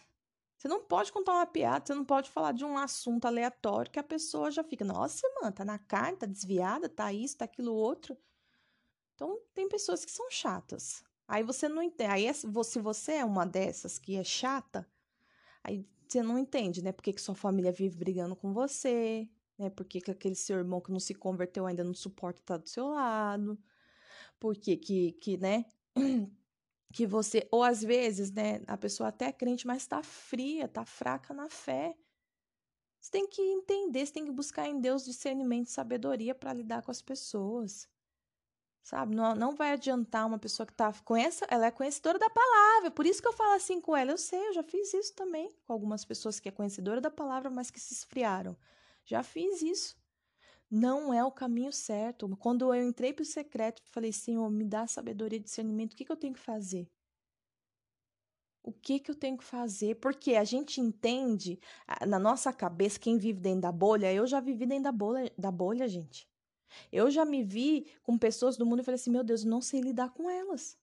[0.56, 3.98] Você não pode contar uma piada, você não pode falar de um assunto aleatório que
[3.98, 7.72] a pessoa já fica, nossa, mano, tá na carne, tá desviada, tá isso, tá aquilo
[7.72, 8.18] outro.
[9.14, 11.04] Então, tem pessoas que são chatas.
[11.28, 12.10] Aí você não entende.
[12.10, 14.88] Aí, se você é uma dessas que é chata,
[15.62, 16.90] aí você não entende, né?
[16.90, 19.68] Por que, que sua família vive brigando com você, né?
[19.68, 22.68] Por que, que aquele seu irmão que não se converteu ainda não suporta estar do
[22.68, 23.58] seu lado.
[24.40, 25.66] Por que, que, que né?
[26.94, 30.86] que você, ou às vezes, né, a pessoa até é crente, mas está fria, está
[30.86, 31.94] fraca na fé.
[33.00, 36.82] Você tem que entender, você tem que buscar em Deus discernimento e sabedoria para lidar
[36.82, 37.86] com as pessoas.
[38.88, 39.14] Sabe?
[39.14, 42.90] Não, não vai adiantar uma pessoa que tá conhece, ela é conhecedora da palavra.
[42.90, 44.12] Por isso que eu falo assim com ela.
[44.12, 47.50] Eu sei, eu já fiz isso também com algumas pessoas que é conhecedora da palavra,
[47.50, 48.56] mas que se esfriaram.
[49.04, 49.94] Já fiz isso.
[50.70, 52.34] Não é o caminho certo.
[52.38, 55.92] Quando eu entrei para o secreto, falei, Senhor, me dá sabedoria e discernimento.
[55.92, 56.90] O que, que eu tenho que fazer?
[58.62, 59.96] O que, que eu tenho que fazer?
[59.96, 61.60] Porque a gente entende,
[62.06, 65.50] na nossa cabeça, quem vive dentro da bolha, eu já vivi dentro da bolha, da
[65.50, 66.27] bolha gente.
[66.92, 69.80] Eu já me vi com pessoas do mundo e falei assim: meu Deus, não sei
[69.80, 70.78] lidar com elas.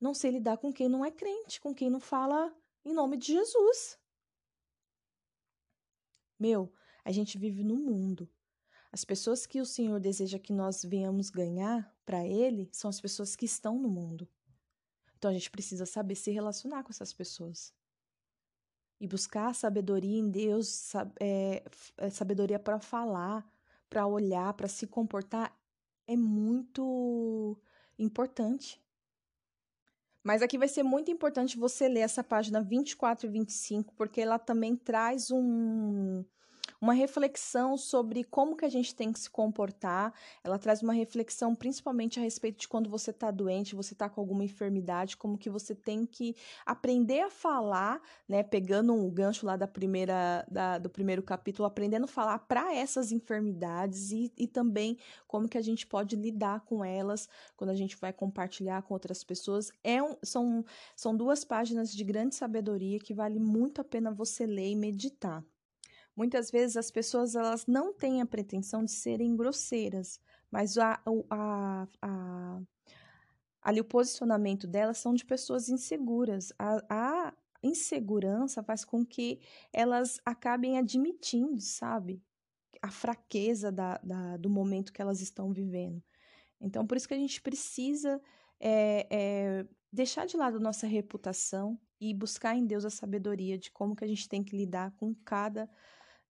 [0.00, 3.32] Não sei lidar com quem não é crente, com quem não fala em nome de
[3.32, 3.98] Jesus.
[6.38, 6.72] Meu,
[7.04, 8.28] a gente vive no mundo.
[8.92, 13.36] As pessoas que o Senhor deseja que nós venhamos ganhar para Ele são as pessoas
[13.36, 14.28] que estão no mundo.
[15.16, 17.74] Então a gente precisa saber se relacionar com essas pessoas.
[19.00, 21.62] E buscar sabedoria em Deus, é,
[22.10, 23.46] sabedoria para falar,
[23.88, 25.56] para olhar, para se comportar
[26.06, 27.56] é muito
[27.98, 28.80] importante.
[30.22, 34.38] Mas aqui vai ser muito importante você ler essa página 24 e 25, porque ela
[34.38, 36.24] também traz um,
[36.80, 40.12] uma reflexão sobre como que a gente tem que se comportar.
[40.44, 44.20] Ela traz uma reflexão principalmente a respeito de quando você está doente, você está com
[44.20, 48.42] alguma enfermidade, como que você tem que aprender a falar, né?
[48.42, 53.12] Pegando um gancho lá da primeira, da, do primeiro capítulo, aprendendo a falar para essas
[53.12, 57.96] enfermidades e, e também como que a gente pode lidar com elas quando a gente
[57.96, 59.72] vai compartilhar com outras pessoas.
[59.82, 60.64] É um, são,
[60.94, 65.44] são duas páginas de grande sabedoria que vale muito a pena você ler e meditar.
[66.18, 71.00] Muitas vezes as pessoas elas não têm a pretensão de serem grosseiras, mas a,
[71.30, 72.60] a, a,
[73.62, 76.52] ali o posicionamento delas são de pessoas inseguras.
[76.58, 79.38] A, insegurança faz com que
[79.72, 82.20] elas acabem admitindo, sabe?
[82.82, 86.02] A fraqueza da, da, do momento que elas estão vivendo.
[86.60, 88.20] Então, por isso que a gente precisa
[88.58, 93.94] é, é, deixar de lado nossa reputação e buscar em Deus a sabedoria de como
[93.94, 95.70] que a gente tem que lidar com cada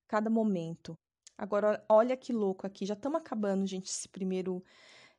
[0.08, 0.98] cada momento.
[1.36, 2.84] Agora, olha que louco aqui.
[2.84, 4.64] Já estamos acabando, gente, esse primeiro.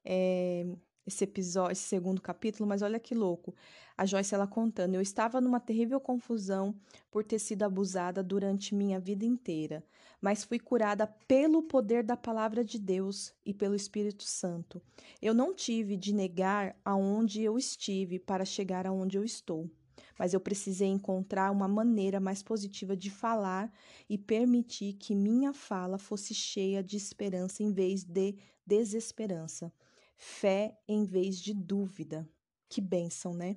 [0.03, 0.65] É,
[1.05, 3.55] esse episódio, esse segundo capítulo, mas olha que louco.
[3.97, 6.75] A Joyce ela contando: Eu estava numa terrível confusão
[7.11, 9.83] por ter sido abusada durante minha vida inteira,
[10.21, 14.81] mas fui curada pelo poder da palavra de Deus e pelo Espírito Santo.
[15.21, 19.69] Eu não tive de negar aonde eu estive para chegar aonde eu estou
[20.19, 23.71] mas eu precisei encontrar uma maneira mais positiva de falar
[24.09, 28.35] e permitir que minha fala fosse cheia de esperança em vez de
[28.67, 29.73] desesperança,
[30.17, 32.29] fé em vez de dúvida.
[32.67, 33.55] Que bênção, né?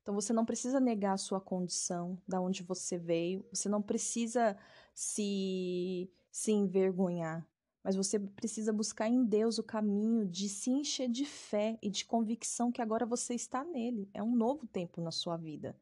[0.00, 4.56] Então você não precisa negar a sua condição, da onde você veio, você não precisa
[4.94, 7.44] se se envergonhar,
[7.82, 12.04] mas você precisa buscar em Deus o caminho de se encher de fé e de
[12.04, 14.10] convicção que agora você está nele.
[14.12, 15.76] É um novo tempo na sua vida.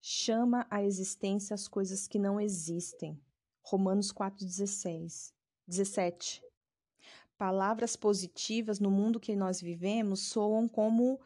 [0.00, 3.18] Chama à existência as coisas que não existem.
[3.62, 5.32] Romanos 4,16.
[5.66, 6.42] 17.
[7.38, 11.20] Palavras positivas no mundo que nós vivemos soam como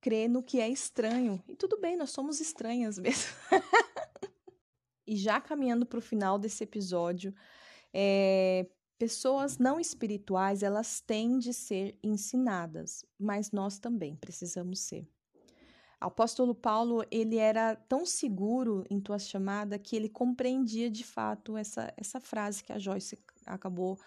[0.00, 1.42] crer no que é estranho.
[1.46, 3.30] E tudo bem, nós somos estranhas mesmo.
[5.06, 7.34] e já caminhando para o final desse episódio,
[7.94, 8.66] é,
[9.02, 15.08] Pessoas não espirituais, elas têm de ser ensinadas, mas nós também precisamos ser.
[16.00, 21.56] O apóstolo Paulo, ele era tão seguro em tua chamada que ele compreendia de fato
[21.56, 23.98] essa, essa frase que a Joyce acabou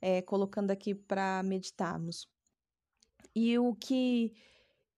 [0.00, 2.28] é, colocando aqui para meditarmos.
[3.34, 4.36] E o que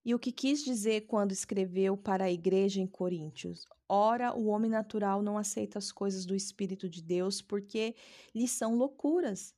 [0.04, 3.66] e o que quis dizer quando escreveu para a igreja em Coríntios?
[3.88, 7.94] Ora, o homem natural não aceita as coisas do Espírito de Deus porque
[8.34, 9.54] lhe são loucuras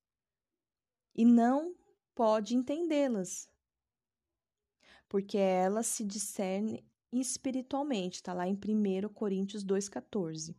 [1.15, 1.75] e não
[2.15, 3.49] pode entendê-las,
[5.09, 10.57] porque elas se discernem espiritualmente, está lá em 1 Coríntios 2,14.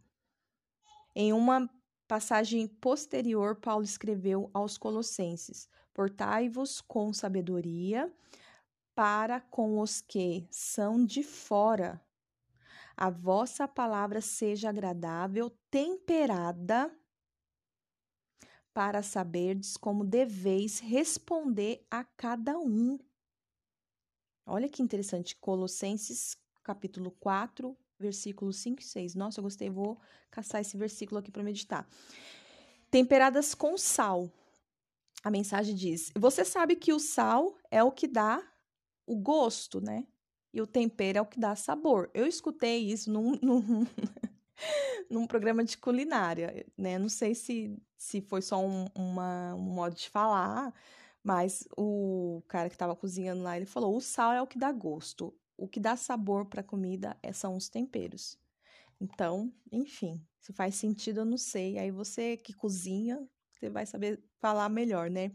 [1.15, 1.69] Em uma
[2.07, 8.11] passagem posterior, Paulo escreveu aos Colossenses: Portai-vos com sabedoria
[8.95, 12.01] para com os que são de fora.
[12.95, 16.95] A vossa palavra seja agradável, temperada,
[18.73, 22.99] para saberdes como deveis responder a cada um.
[24.45, 29.15] Olha que interessante, Colossenses capítulo 4, versículos 5 e 6.
[29.15, 31.87] Nossa, eu gostei, vou caçar esse versículo aqui para meditar.
[32.89, 34.31] Temperadas com sal.
[35.23, 38.43] A mensagem diz: Você sabe que o sal é o que dá
[39.05, 40.05] o gosto, né?
[40.53, 42.09] E o tempero é o que dá sabor.
[42.13, 43.87] Eu escutei isso num, num,
[45.09, 46.99] num programa de culinária, né?
[46.99, 50.73] Não sei se, se foi só um, uma, um modo de falar,
[51.23, 54.71] mas o cara que estava cozinhando lá, ele falou: o sal é o que dá
[54.71, 55.33] gosto.
[55.57, 58.37] O que dá sabor para a comida é, são os temperos.
[58.99, 61.77] Então, enfim, se faz sentido, eu não sei.
[61.77, 65.31] Aí você que cozinha, você vai saber falar melhor, né?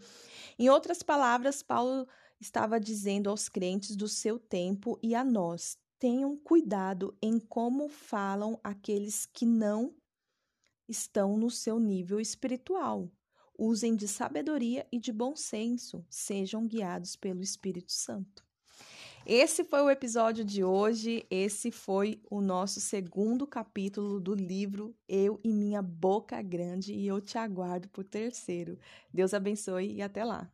[0.58, 2.06] Em outras palavras, Paulo
[2.40, 8.58] estava dizendo aos crentes do seu tempo e a nós: tenham cuidado em como falam
[8.62, 9.94] aqueles que não
[10.88, 13.10] estão no seu nível espiritual.
[13.58, 18.46] Usem de sabedoria e de bom senso, sejam guiados pelo Espírito Santo.
[19.26, 21.26] Esse foi o episódio de hoje.
[21.30, 26.94] Esse foi o nosso segundo capítulo do livro Eu e Minha Boca Grande.
[26.94, 28.78] E eu te aguardo por terceiro.
[29.12, 30.50] Deus abençoe e até lá.